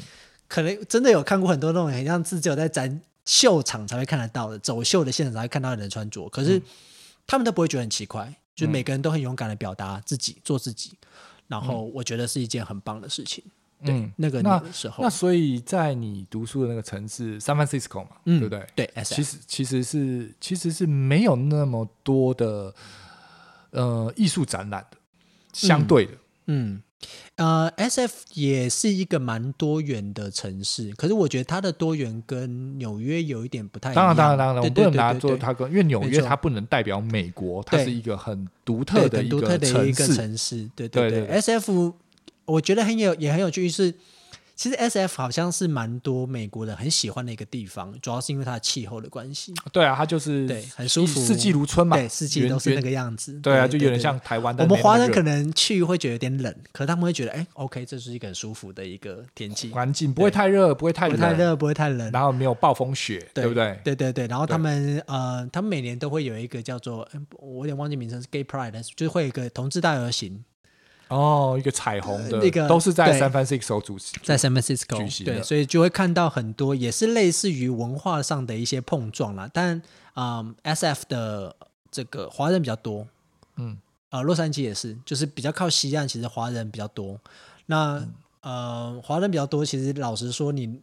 [0.47, 3.01] 可能真的有看过很多那种很像自己有在展。
[3.25, 6.61] 秀场才会看得到的，走秀的现场才会看到的人穿着，可是
[7.25, 10.91] 他们都不会觉得很奇怪，嗯、就每个人都很勇敢的表达自己，做自己，
[11.47, 13.43] 然后我觉得是一件很棒的事情。
[13.79, 18.67] 嗯、对，那个那个时候，那所以在你读书的那个城市 San Francisco 嘛，嗯、对不对？
[18.75, 22.73] 对，其实其实是其实是没有那么多的
[23.71, 24.97] 呃艺术展览的，
[25.53, 26.11] 相对的，
[26.47, 26.75] 嗯。
[26.75, 26.81] 嗯
[27.35, 33.95] 呃，SF 也是一个蛮多元的城市，可是我觉得它的多元跟纽约有一点不太一样。
[33.95, 39.57] 当然，当然，当然，我不能拿做它跟，因为纽约它不能代表美国，它是一个很独特的一个
[40.07, 40.69] 城市。
[40.75, 41.93] 对对对，SF
[42.45, 43.93] 我觉得很有，也很有趣是。
[44.55, 49.53] 其实 S F 好像是蛮多美国人很喜欢的一个地方，主要是因为它的气候的关系。
[49.71, 53.33] 对啊，它就是对很舒服，四季如春嘛，对，四季都是那个样子。
[53.39, 54.63] 对啊，就有点像台湾的。
[54.63, 63.79] 我们华人可能去会觉得有点冷，可是他们会觉得，哎，OK，这是一个很舒服的一个天气环境，不会太热，不会太冷，不会太热，不会太冷，然后没有暴风雪，对不对？
[63.83, 67.07] 对对对，然后他们呃，他们每年都会有一个叫做，
[67.39, 70.43] 我有点忘记名称是 Gay Pride，就是会有一个同志大游行。
[71.13, 79.49] 哦，一个彩虹的，那个都是在 San Francisco 主持，在 San Francisco 举行，对，所以就会看到很多也是类似于文化上的一些碰撞啦。
[79.53, 79.81] 但
[80.15, 81.55] 嗯，SF 的
[81.91, 83.07] 这个华人比较多，
[83.57, 83.77] 嗯，
[84.09, 87.19] 呃，洛杉矶也是，就是比较靠西岸，其实华人比较多。
[87.67, 90.81] 那、嗯、呃，华人比较多，其实老实说你。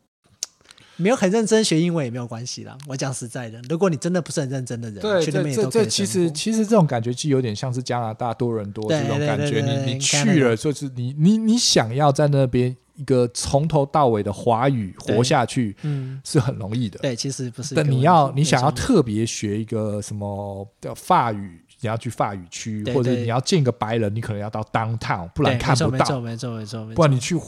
[1.00, 2.76] 没有很认真学英文也没有关系啦。
[2.86, 5.84] 我讲实在的，如果你真的不是很认真的人，对，去那边也都可以。
[5.84, 9.60] 这其实其实这种感觉就有点像是加拿大多伦多这种感觉。
[9.60, 16.98] 你你去了，就是你你你想要在那边一个从头到尾的华语活下去，嗯，是很容易的。
[16.98, 17.74] 对，其实不是。
[17.74, 21.62] 但你要你想要特别学一个什么的法语。
[21.80, 25.98] 你要去法语区，或者你要见个白人，你可能要到 downtown，不然看不到。
[25.98, 26.94] 没错，没错，没错。
[26.94, 27.38] 不然你去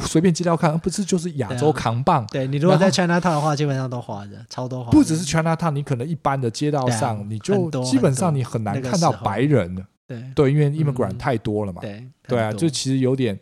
[0.00, 2.26] 随便街道看，不是就是亚洲扛棒？
[2.26, 4.92] 对，你如果在 Chinatown 的话，基本上都华人，超多华人。
[4.92, 9.86] 不只是 Chinatown，你可能一般的街道上，你就基本上你很难看到白人。
[10.08, 11.80] 对对，因为 immigrant 太多了嘛。
[11.80, 13.38] 对对啊，就其实有点。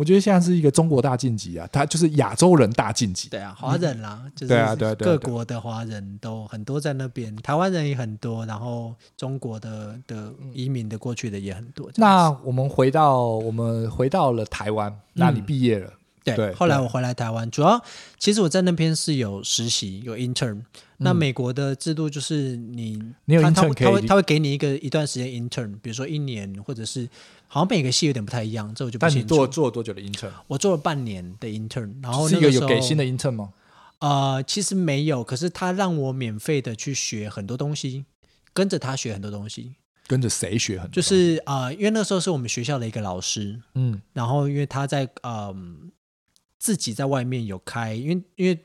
[0.00, 3.28] 我觉得现在是一个中国大晋级啊，他就是亚洲人大晋级。
[3.28, 11.90] 对啊，华人啦，嗯、就是各国的华人都很多在那边，台湾人也很多，然后中国的的移民的过去的也很多。
[11.96, 15.86] 那我们回到我们回到了台湾，那你毕业了？
[15.88, 17.82] 嗯对，对后来我回来台湾，主要
[18.18, 20.54] 其实我在那边是有实习，有 intern。
[20.54, 20.64] 嗯、
[20.98, 27.08] 那美国的制度就是你，你有 intern 他，他会他会给你一个一段时间 intern，比如说一年，或者是
[27.52, 29.26] 好像每个系有点不太一样，这我就不清楚。
[29.28, 30.30] 但你做做了多久的 intern？
[30.46, 33.52] 我做了半年的 intern，然后那个是一个有给薪的 intern 吗？
[33.98, 38.04] 呃，其实没有，可是他让我免费的去学很多东西，
[38.52, 39.74] 跟着他学很多东西。
[40.06, 40.94] 跟着谁学很多？
[40.94, 45.56] 就是啊、呃，因为那时候是我们学校的一个老师，嗯，然后因为他在嗯、呃、
[46.58, 48.56] 自己在外面有开，因为因为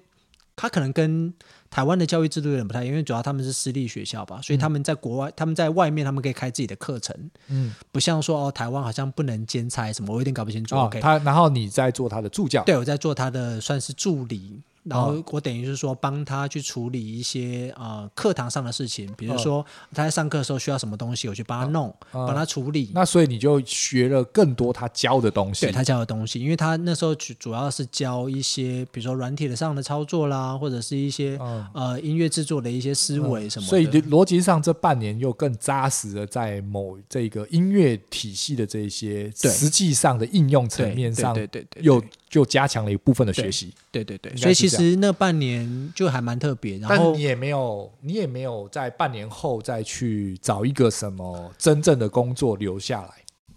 [0.56, 1.34] 他可能跟
[1.76, 7.14] 台湾的教育制度有点不太一样，因为主要他们是私立学校吧，所以他们在国外，嗯、他们在外面，他们可以开自己的课程，
[7.50, 10.74] 嗯，不像说哦，台湾好像不能兼差什么，我有点搞不清楚。
[10.74, 14.62] 哦、OK，他然后你在做他的助教，对，我在做他的算是助理。
[14.86, 22.92] 然后我等于是说帮他去处理一些呃课堂上的事情，比如说他在上课的时候需要什么东西，我去帮他弄，帮他处理。
[22.94, 25.66] 那所以你就学了更多他教的东西。
[25.66, 31.38] 对，他教的东西，因为他那时候主主要是教一些，比如说软体的上的操作啦，或者是一些
[31.74, 33.70] 呃音乐制作的一些思维什么的。
[33.70, 42.02] 所以逻辑上这半年又更扎实的在某这个音乐体系的这些实际上的应用层面上，对对对，又
[42.36, 43.74] 就加强了一部分的学习。
[43.92, 44.98] 对对对，所以其实。
[44.98, 53.12] 那半年就还蛮特别，然后但你也没有，你也没有在半年后再去找一个什么真正的工作留下来。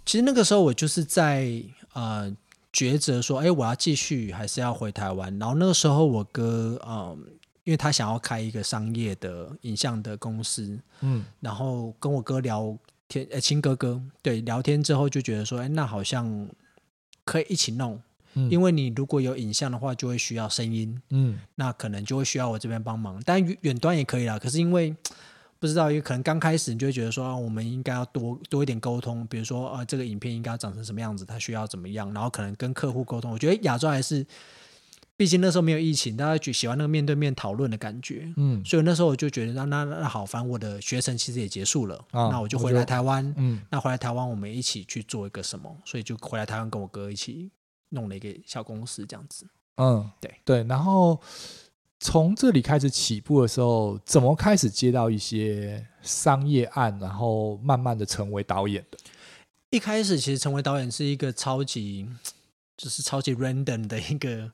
[0.06, 1.60] 其实那个时候我就是在
[1.92, 2.32] 呃
[2.72, 5.36] 抉择说，哎，我要继续还是要回台湾？
[5.40, 7.18] 然后那个时候我哥，嗯、呃，
[7.64, 12.76] 因为他想要开一个商业的影像的公司，嗯，然后跟我哥聊
[13.08, 16.48] 天，呃，亲哥哥，对，聊天之后就觉得说，哎，那好像
[17.24, 18.00] 可以一起弄。
[18.50, 24.38] 因为你如果有影像的话，就会需要声音，嗯，那可能就会需要我这边帮忙，但远远端也可以啦。
[24.38, 24.94] 可是因为
[25.60, 33.32] 不知道，因为可能刚开始你就会觉得说，啊，我们应该要多多一点沟通，比如说，啊，这个影片应该要长成什么样子，它需要怎么样，然后可能跟客户沟通。
[33.32, 34.24] 我觉得亚洲还是，
[35.16, 47.50] 毕竟那时候没有疫情，大家就喜欢那个面对面讨论的感觉，嗯，所以那时候我就觉得，那那那好，反正我的学程其实也结束了，啊，那我就回来台湾，嗯，那回来台湾我们一起去做一个什么，所以就回来台湾跟我哥一起。
[47.90, 51.20] 弄了一个小公司这样子，嗯，对对，然后
[52.00, 58.98] 从这里开始起步的时候，怎么开始接到一些商业案，然后慢慢的成为导演的？
[59.70, 62.08] 一开始其实成为导演是一个超级，
[62.76, 64.50] 就是超级 random 的一个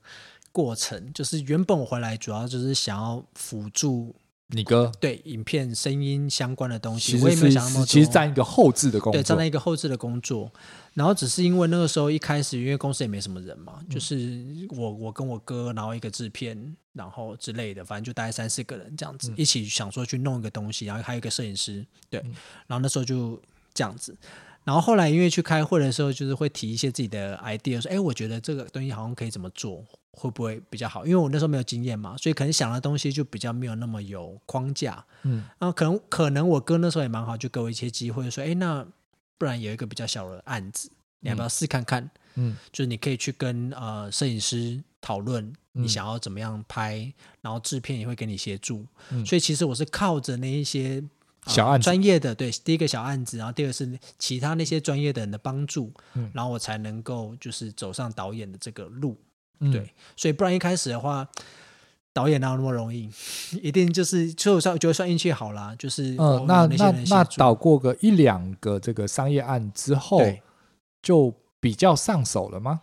[0.51, 4.14] 过程，就是原本我回来主要就是想要辅助。
[4.49, 7.86] 你哥对影片声音相关的东西，其实我也没有想那么多。
[7.86, 10.53] 其实占一个后置的工作，对，占在一个后置的工作。
[10.92, 22.20] 然后只是因为那个时候一开始，因为公司也没什么人嘛，嗯、就是我我跟我哥，然后一个制片，然后之类的，反正就大概三四个人这样子，嗯、一起想说去弄一个东西，然后还有一个摄影师，对。
[22.20, 22.34] 嗯、
[22.66, 23.40] 然后那时候就
[23.72, 24.16] 这样子。
[24.64, 29.84] 然后后来因为去开会的时候，就是会提一些自己的 idea，说，哎，我觉得这个东西好像可以怎么做。
[30.16, 31.04] 会不会比较好？
[31.04, 35.04] 因为我那时候没有经验嘛，所以可能想的东西就比较没有那么有框架。
[35.24, 38.86] 嗯，然后可能可能我哥那时候也蛮好，就给我一些机会，说，哎，那
[39.36, 40.88] 不然有一个比较小的案子，
[41.18, 42.08] 你要不要试看看？
[42.36, 48.86] 嗯，就是你可以去跟呃摄影师讨论你想要怎么样拍，嗯、然后制片也会给你协助。
[49.10, 51.08] 嗯，所以其实我是靠着那一些、呃、
[51.47, 59.16] 小案子专业的，对，第一个小案子，然后第二个是其他那些专业的人的帮助，嗯，然后我才能够就是走上导演的这个路。
[59.72, 61.26] 对，所以不然一开始的话，
[62.12, 63.09] 导演哪有那么容易？
[63.62, 70.42] 一定就是就算就算运气好啦，就是嗯，那那那导过个一两个这个商业案之后，对
[71.01, 72.80] 就比较上手了吗？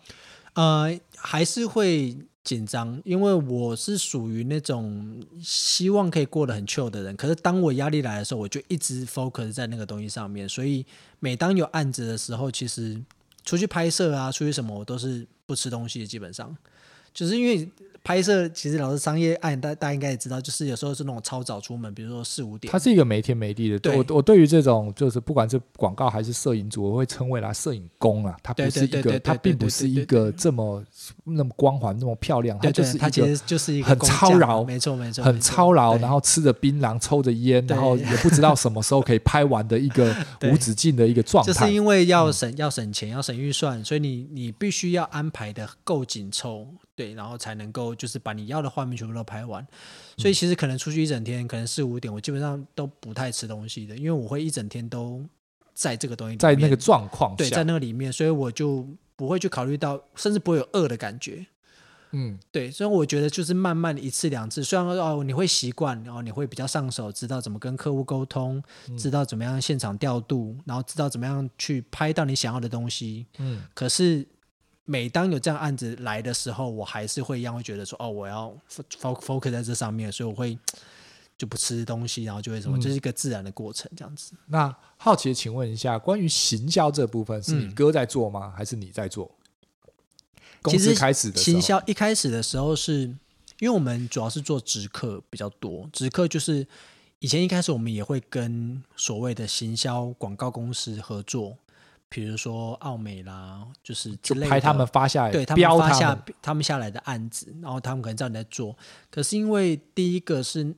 [0.53, 7.15] 呃，还是会紧张，因为我是属于那种希望可以过得很 chill 的人。
[7.15, 10.47] 可是当我压力来的时候，我就一直 focus 在那个东西上面。
[10.47, 10.85] 所以
[11.19, 13.01] 每当有案子的时候，其实
[13.45, 15.27] 出去拍摄啊，出去什么，我都是。
[15.43, 16.55] 不吃东西，基本上
[17.13, 17.69] 就是因为。
[18.03, 22.71] 拍摄其实老是商业案，大大家应该也知道，就是有时候是那种超早出门，比如说四五点。
[22.71, 23.77] 它是一个没天没地的。
[23.77, 28.35] 对，我我对于这种就是不管是广告还是摄影组，我会称为来摄影工啊。
[28.41, 30.83] 它不是一个，它并不是一个这么
[31.25, 32.57] 那么光环、那么漂亮。
[32.59, 40.11] 它就是它其实就是一个很操劳，没错没错，很操劳，然后吃着槟榔，抽着烟，然后也不知道什么时候可以拍完的一个
[40.51, 41.53] 无止境的一个状态。
[41.53, 46.67] 就是因为要省要省钱要省预算，所以你你必须要安排的够紧凑。
[46.93, 49.65] 对，然后才能够就是把你要的画面全部都拍完，
[50.17, 55.23] 所以其实可能出去一整天，可能四五点，我基本上都不太吃东西的，因为我会一整天都
[55.73, 58.85] 在这个东西里面，在那个状况，对，在那个里面，所以我就
[59.15, 61.45] 不会去考虑到，甚至不会有饿的感觉。
[62.11, 68.61] 嗯，对，所以我觉得就是慢慢一次两次，虽然说哦你会习惯，然后你会比较上手，知道怎么跟客户沟通，
[68.97, 73.25] 知道怎么样现场调度，然后知道怎么样去拍到你想要的东西。
[73.39, 74.27] 嗯，可是。
[74.85, 78.55] 每当有这样案子来的时候，我还是会一样会觉得说，哦，我要
[78.99, 80.57] focus 在这上面，所以我会
[81.37, 84.33] 就不吃东西，然后就会什么，这、嗯、是一个自然的过程，这样子。
[84.47, 88.47] 那好奇的请问一下，关于行销这部分，是你哥在做吗？
[88.47, 89.29] 嗯、还是你在做？
[90.61, 93.07] 公司开始的行销一开始的时候是，是
[93.59, 96.67] 因为我们主要是做直客比较多，直客就是
[97.17, 101.57] 以前一开始我们也会跟所谓的行销广告公司合作，
[102.11, 108.77] 比如说奥美啦，就是之类的，就拍他们发下来，对他们发下他们，下来的案子，然后他们可能知道你在做。
[109.09, 110.75] 可是因为第一个是。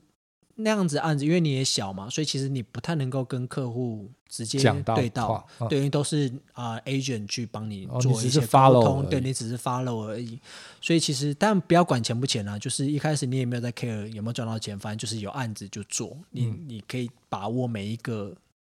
[0.56, 4.62] 那样子案子，因为你也小嘛，所以其实你不太能够跟客户直接
[4.94, 10.38] 对到，嗯、对，因为都是啊、呃、agent 去帮你做一些沟通，哦、你对你只是 follow 而已。
[10.80, 18.32] 所以其实，但不要管钱不钱啊，就是一开始你也没有在 care 有没有赚到钱，反正就是有案子就做，你、嗯、你可以把握每一个，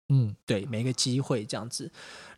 [0.10, 1.90] 嗯，对，每一个机会这样子。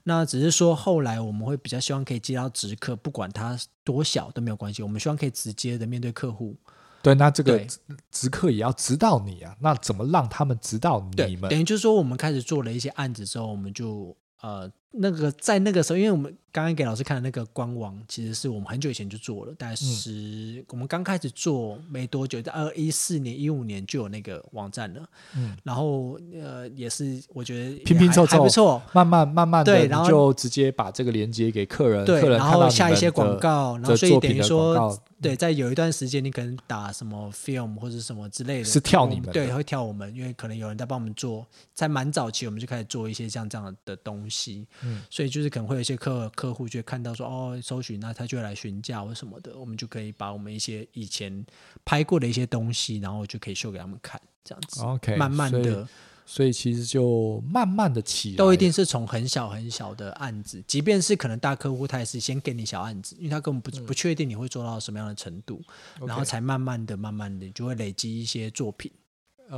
[0.03, 6.55] 那只是说后来我们会比较希望可以接到直客，不管他多小都没有关系，我们希望可以直接的面对客户。
[7.01, 7.65] 对，那这个
[8.11, 9.55] 直客也要指导你啊。
[9.59, 11.49] 那怎么让他们指导你们？
[11.49, 14.71] 等于就是说，我们开始做了一些案子之后，我们就呃。
[14.91, 25.07] 那个在那个时候，因为我们刚刚给老师看的那个官网，其实是我们很久以前就做了，大概是、嗯、我们刚开始做没多久，在二一四年、一五年就有那个网站了。
[25.35, 45.71] 嗯，然后呃，也是我觉得拼拼凑凑还不错，慢慢慢慢的，然后就直接把这个连接给客人，对，然后下一些广告，然后所以等于说，嗯、对，在有一段时间，你可能打什么 film 或者什么之类的，是跳你们，对，会跳我们，因为可能有人在帮我们做，在蛮早期我们就开始做一些像这样的东西，嗯，所以就是可能。
[45.71, 51.45] 会有一些客客户就会看到说哦，搜寻，那他就会来询价或什么的，我们就可以把我们一些以前
[51.85, 54.81] 拍过的一些东西，然后就可以秀给他们看，这样子。
[54.81, 55.87] OK，慢慢的
[56.25, 65.61] 所，以其实就慢慢的起，都一定是从很小很小的案子，即便是可能大客户，他也是先给你小案子，因为他根本不不确定你会做到什么样的程度，
[66.01, 68.91] 嗯、然后才慢慢的、慢慢的就会累积一些作品.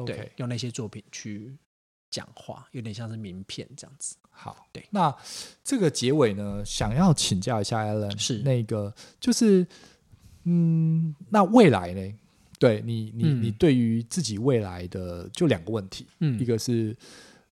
[0.05, 1.57] 对，用那些作品去。
[2.13, 4.15] 讲话有点像是名片这样子。
[4.43, 5.15] 好，对，那
[5.63, 8.39] 这个结尾呢，想要请教一下 Alan，是。
[8.39, 9.65] 那个，就是，
[10.43, 12.13] 嗯，那未来呢？
[12.59, 16.93] 对你，你，嗯、你对于自己未来的就两个问题，嗯，一个是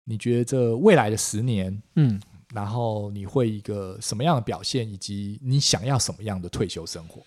[0.02, 2.20] 你觉得这未来的十年，嗯，
[2.52, 7.22] 然后你会一个什么样的表现，以及你想要什么样的退休生活？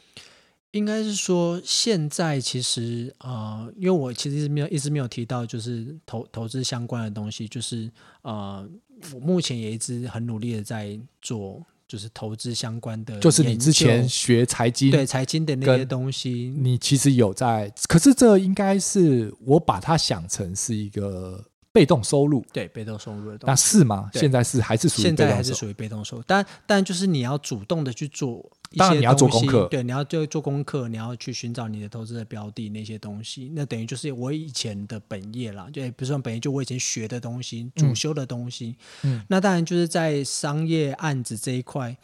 [0.74, 7.90] 应该是说，现在其实呃，因为我其实没有一直没有提到，就是投投资相关的东西，就是
[8.24, 8.68] 呃，
[9.14, 13.20] 我目前也一直很努力的在做，就是投资相关的。
[13.20, 24.10] 就是你之前学财经，对财经的那些东西，你其实有在，可是这应该是我把它想成是一个被动收入，对被动收入的东西，那是吗？
[24.14, 28.50] 现在是还是属于现在还是属于被动收入，但但就是你要主动的去做。
[28.76, 38.76] 当然你要做功课，对，你要就做功课，你要去寻找你的投资的标的那些东西，那等于就是我以前的本业啦，就不是说本业，就我以前学的东西，主修的东西。
[39.04, 41.96] 嗯，那当然就是在商业案子这一块，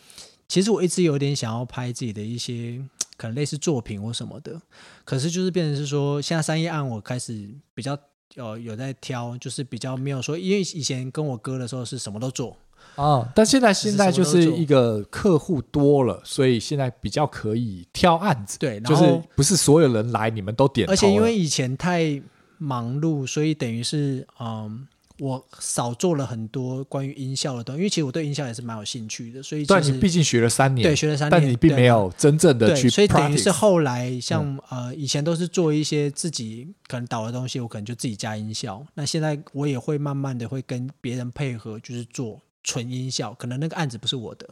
[0.48, 2.80] 其实我一直有点想要拍自己的一些
[3.18, 4.62] 可能类似作品或什么的，
[5.04, 7.98] 可是就是变成是说，现在商业案我开始比较
[8.36, 12.56] 有有在挑，就是比较没有说，因为以前跟我哥的时候是什么都做。
[12.96, 13.32] 啊、嗯！
[13.36, 18.58] 但现在现在就是一个客户多了，所以现在比较可以挑案子。
[18.58, 20.90] 对，就是不是所有人来你们都点。
[20.90, 22.22] 而且因为以前太
[22.58, 24.88] 忙碌，所以等于是嗯，
[25.20, 27.80] 我少做了很多关于音效的东西。
[27.80, 32.90] 因为其实我对音效也是蛮有兴趣的，所以但你毕竟学了三年，对，学了三年，但你并没有真正的去。
[32.90, 38.86] 所以等于是后来像、嗯、呃，以前都是做一些自己可能导的东西，我可能就自己加音效。
[38.96, 42.42] 那现在我也会慢慢的会跟别人配合，就是做。
[42.62, 44.48] 纯音效，可能那个案子不是我的，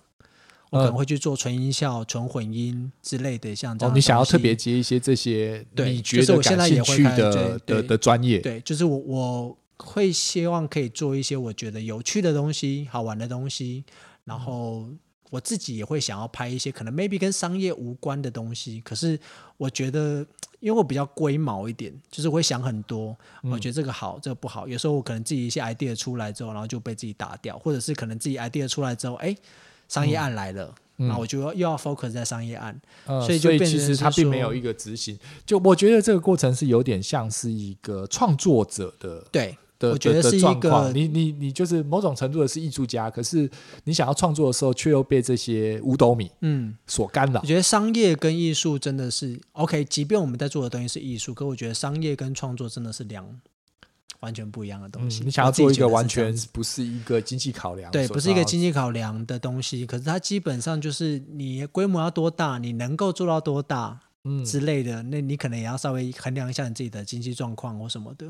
[0.71, 3.91] 我可能会去做纯音效、纯、呃、混音之类的，像这样。
[3.91, 8.39] 哦，你想要特别接一些这些你觉得感兴趣的的的专业？
[8.39, 13.83] 对，就是我我会希望可以做一些我觉得有趣的东西、好玩的东西，
[14.25, 14.87] 然后
[15.29, 18.81] 我自己也会想要拍一些可能 maybe 跟商业无关的东西。
[18.81, 19.19] 可是
[19.57, 20.25] 我觉得。
[20.59, 24.67] 因为我比较龟毛一点，就是我会想很多，我觉得这个好，这个不好。
[24.67, 29.37] 有时候我可能自己一些 idea 出来之后，然后就被自己打掉，或者是可能自己 idea 出来之后，哎，
[29.87, 35.15] 商业案来了，那、嗯、我就又要 focus 在商业案，嗯、所以就其实它并没有一个执行。
[35.45, 39.55] 就我觉得这个过程是有点像是一个创作者的对。
[39.79, 43.49] 的我觉得是一个，你你你就是某种程度的是艺术家，可是
[43.83, 47.39] 你想要创作的时候，却又被这些五斗米嗯所干扰。
[47.41, 53.27] 我觉得商业跟艺术真的是 OK，即便我们在做的东西是艺术，可我觉得商业跟创作真的是两
[54.21, 55.23] 完全不一样的东西。
[55.23, 63.99] 嗯、你想要做一个完全不是一个经济考量，对，不是一个经济考量的东西，可是它基本上就是你规模要多大，你能够做到多大。
[64.45, 68.29] 之类的，那你可能也要稍微衡量一下你自己的经济状况或什么的。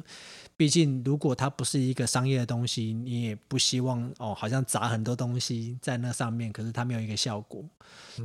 [0.57, 7.63] 毕竟，如果它不是一个商业的东西，你也不希望哦，好像砸很多东西在那上面，可是它没有一个效果。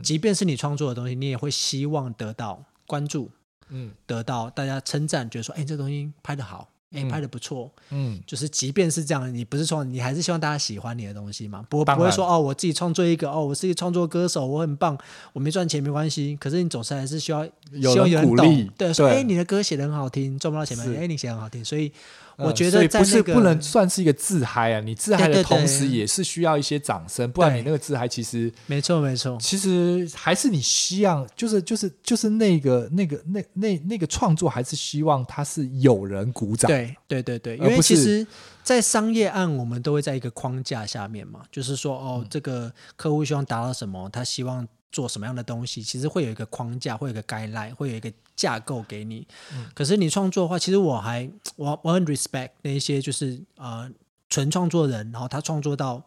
[0.03, 3.31] 即便是你创作的东西，你也会希望得到关注，
[3.69, 11.67] 嗯，得到大家称赞，觉得说，哎，这东西拍得好，哎，拍的不错，嗯，就是即便是这样，你不是说你还是希望大家喜欢你的东西嘛？
[11.69, 14.97] 不不会说哦，我自己创作一个哦，我是一个创作歌手，我很棒，
[15.35, 16.35] 我没赚钱没关系。
[16.41, 18.37] 可是你总是还是需要有希望有人懂。
[18.37, 19.19] 鼓励，对，说对。
[19.19, 21.93] 哎，你的歌写的很好听，赚不到钱哎，你写很好听，所以
[22.39, 36.69] 嗯我觉所以不是不能算是一个自嗨啊，你自嗨的同时也是需要一些掌声，不然你那个自嗨其实没错没错，其实还是你希望，就是就是就是那个那个那那那个创作，还是希望它是有人鼓掌。
[36.69, 38.27] 对对对对，因为其实，
[38.65, 42.29] 在商业案，我们都会在一个框架下面嘛，就是说，哦，嗯。
[42.33, 49.27] 这个客户希望达到什么，他希望做什么样的东西，其实会有一个框架，会有一个 guideline，会有一个架构给你。
[49.55, 53.91] 嗯可是你创作的话，其实我还我我很 respect 那一些就是呃
[54.29, 56.05] 纯创作人，然后他创作到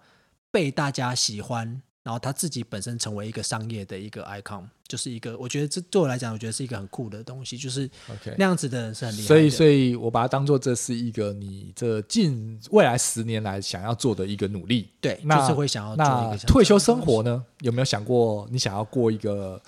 [0.52, 1.82] 被大家喜欢。
[2.06, 7.90] 然后他自己本身成为一个商业的一个 icon，就是一个，我觉得这对我来讲，我觉得是一个很酷的东西，就是
[8.38, 9.28] 那样子的人是很厉害的。
[9.28, 14.88] 所以所以我把它当做这是一个你这近未来十年来想要做的一个努力。
[15.02, 17.44] 对，那就是会想要做一那个像退休生活呢？
[17.62, 19.60] 有没有想过你想要过一个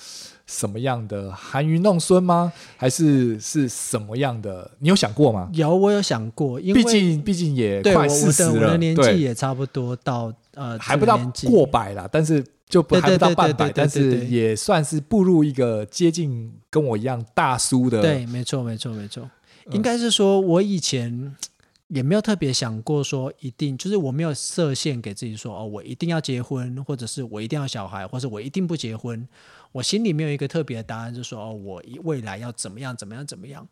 [0.45, 2.53] 什么样的含驭弄孙吗？
[2.75, 4.69] 还是是什么样的？
[4.77, 5.49] 你有想过吗？
[5.53, 18.01] 有，我有想过，因为毕竟毕竟也快四十我的我的，年纪也差不多到呃还不到过百啦，但是就不对还不到半百，但是也算是步入一个接近跟我一样大叔的。
[18.01, 19.23] 对，没错，没错，没错。
[19.23, 19.29] 嗯
[19.75, 21.35] 应该是说，我以前
[21.89, 29.27] 也没有特别想过说一定，就是我没有设限给自己说哦，我一定要结婚，或者是我一定要小孩，或者我一定不结婚。
[29.73, 33.67] 我心里没有一个特别的答案，就是说哦，我未来要怎么样，怎么样，怎么样。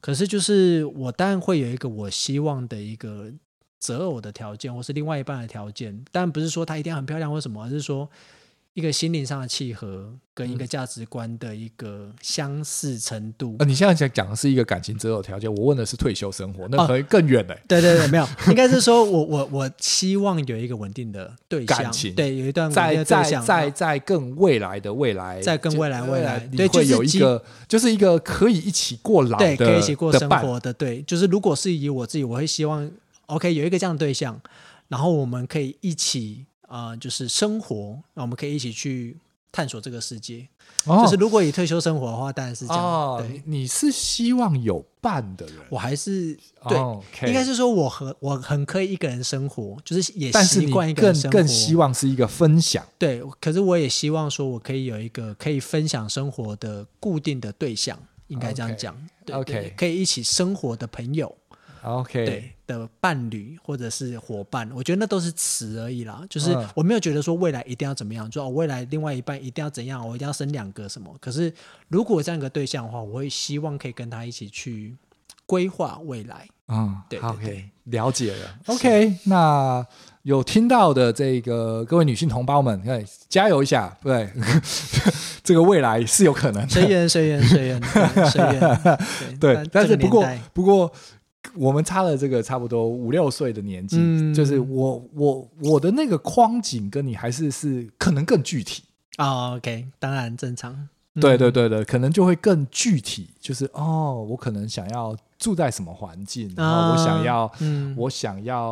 [0.00, 3.32] 可是就是我当然会有一个我希望的一个
[3.78, 8.08] 择偶的条件，或是另外一半的条件，但不是说她一定要很漂亮或什么，而是说
[8.74, 13.56] 一个心灵上的契合，跟一个价值观的一个相似程度。
[13.58, 32.88] 呃，你现在讲讲的是一个感情择偶条件，我问的是退休生活，那哦可能更远嘞、对对对，没有， 应该是说我我我希望有一个稳定的对象，感情对，有一段在在在在更未来的未来，在更未来未来你会对就有一个就是一个可以一起过老的，对，可以一起过生活的，对，就是如果是以我自己，我会希望
[33.28, 34.38] ，OK，有一个这样的对象，
[34.88, 39.16] 然后我们可以一起啊、呃，就是生活，那我们可以一起去
[39.50, 40.46] 探索这个世界。
[40.84, 42.82] 哦就是如果以退休生活的话，当然是这样。
[42.82, 46.38] 哦，对，你你是希望有伴的人，我还是
[46.68, 46.78] 对，
[47.26, 51.38] 应该是说我和我很可以一个人生活，就是也习惯一个人更生活。
[51.38, 52.86] 更希望是一个分享。
[52.96, 57.98] 对，可是我也希望说，我可以有一个可以分享生活的固定的对象，
[58.28, 58.96] 应该这样讲。
[59.24, 61.36] 对 OK 对可以一起生活的朋友，
[61.82, 66.22] OK，对的伴侣或者是伙伴，我觉得那都是词而已啦。
[66.28, 71.14] 就是嗯我没有觉得说未来一定要怎么样，说、哦、未来另外一半一定要怎样，我一定要生两个什么。
[71.20, 71.52] 可是
[71.88, 74.96] 如果这样一个对象的话，我会希望可以跟他一起去
[75.46, 76.46] 规划未来。
[76.68, 78.58] 嗯，对对 OK，对了解了。
[78.66, 79.86] OK，那
[80.22, 84.30] 有听到的这个各位女性同胞们，哎，加油一下，对，
[85.42, 86.68] 这个未来是有可能的。
[86.68, 88.98] 随缘，随缘，随缘， 对随缘。
[89.40, 90.92] 对，但是不过不过
[91.54, 98.82] 我们差了这个差不多五六岁的年纪，嗯就是我我我的那个框景跟你还是是可能更具体。
[99.18, 100.72] 哦，OK，当然正常。
[100.72, 100.88] 嗯
[101.20, 108.62] 对对对对，可能就会更具体，就是哦，我可能想要住在什么环境，然后我想要，啊嗯我想要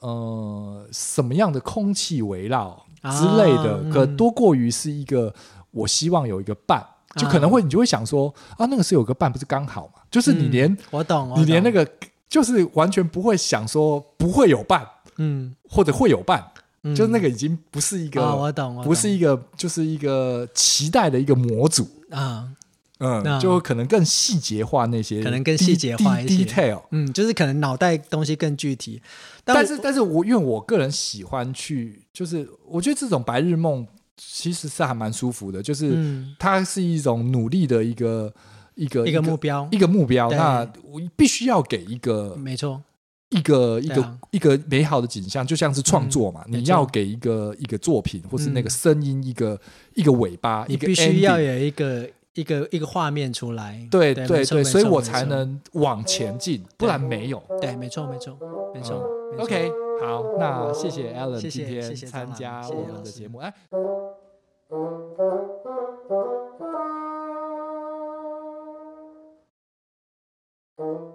[0.00, 5.32] 呃什么样的空气围绕啊之类的，嗯可多过于是一个
[5.70, 6.84] 我希望有一个伴，
[7.16, 10.02] 就可能会你就会想说啊，那个是有个伴不是刚好嘛？
[10.10, 11.86] 就是你连、嗯我懂，你连那个
[12.28, 14.86] 就是完全不会想说不会有伴，
[15.16, 16.42] 嗯，或者会有伴，
[16.82, 21.86] 嗯就是那个已经不是一个，啊我懂，我懂不是一个，就是一个期待的一个模组。
[22.10, 22.48] 啊，
[22.98, 26.82] 嗯，那就可能更细节化那些，可能更细节化一些 detail。
[26.90, 29.02] 嗯，就是可能脑袋东西更具体，
[29.44, 33.86] 但但是，但是我因为我个人喜欢去，就是我觉得这种白日梦
[34.16, 36.34] 其实是还蛮舒服的，就是嗯。
[36.38, 38.32] 它是一种努力的一个
[38.74, 40.30] 一个一个目标一个目标。
[40.30, 42.82] 那我必须要给一个没错，
[43.30, 48.70] 一个一个啊一个美好的景象，就像是创作嘛，嗯你要给一个一个作品或是那个嗯。
[48.70, 49.60] 声音一个
[49.94, 57.42] 一个尾巴，你必须要有一个一个一个画面出来，对对对，所以我才能往前进，不然没有。
[57.60, 58.38] 对，没错没错
[58.74, 59.02] 没错
[59.38, 59.70] OK，
[60.02, 63.54] 好，那谢谢 Alan 今天参加我们的节目，哎。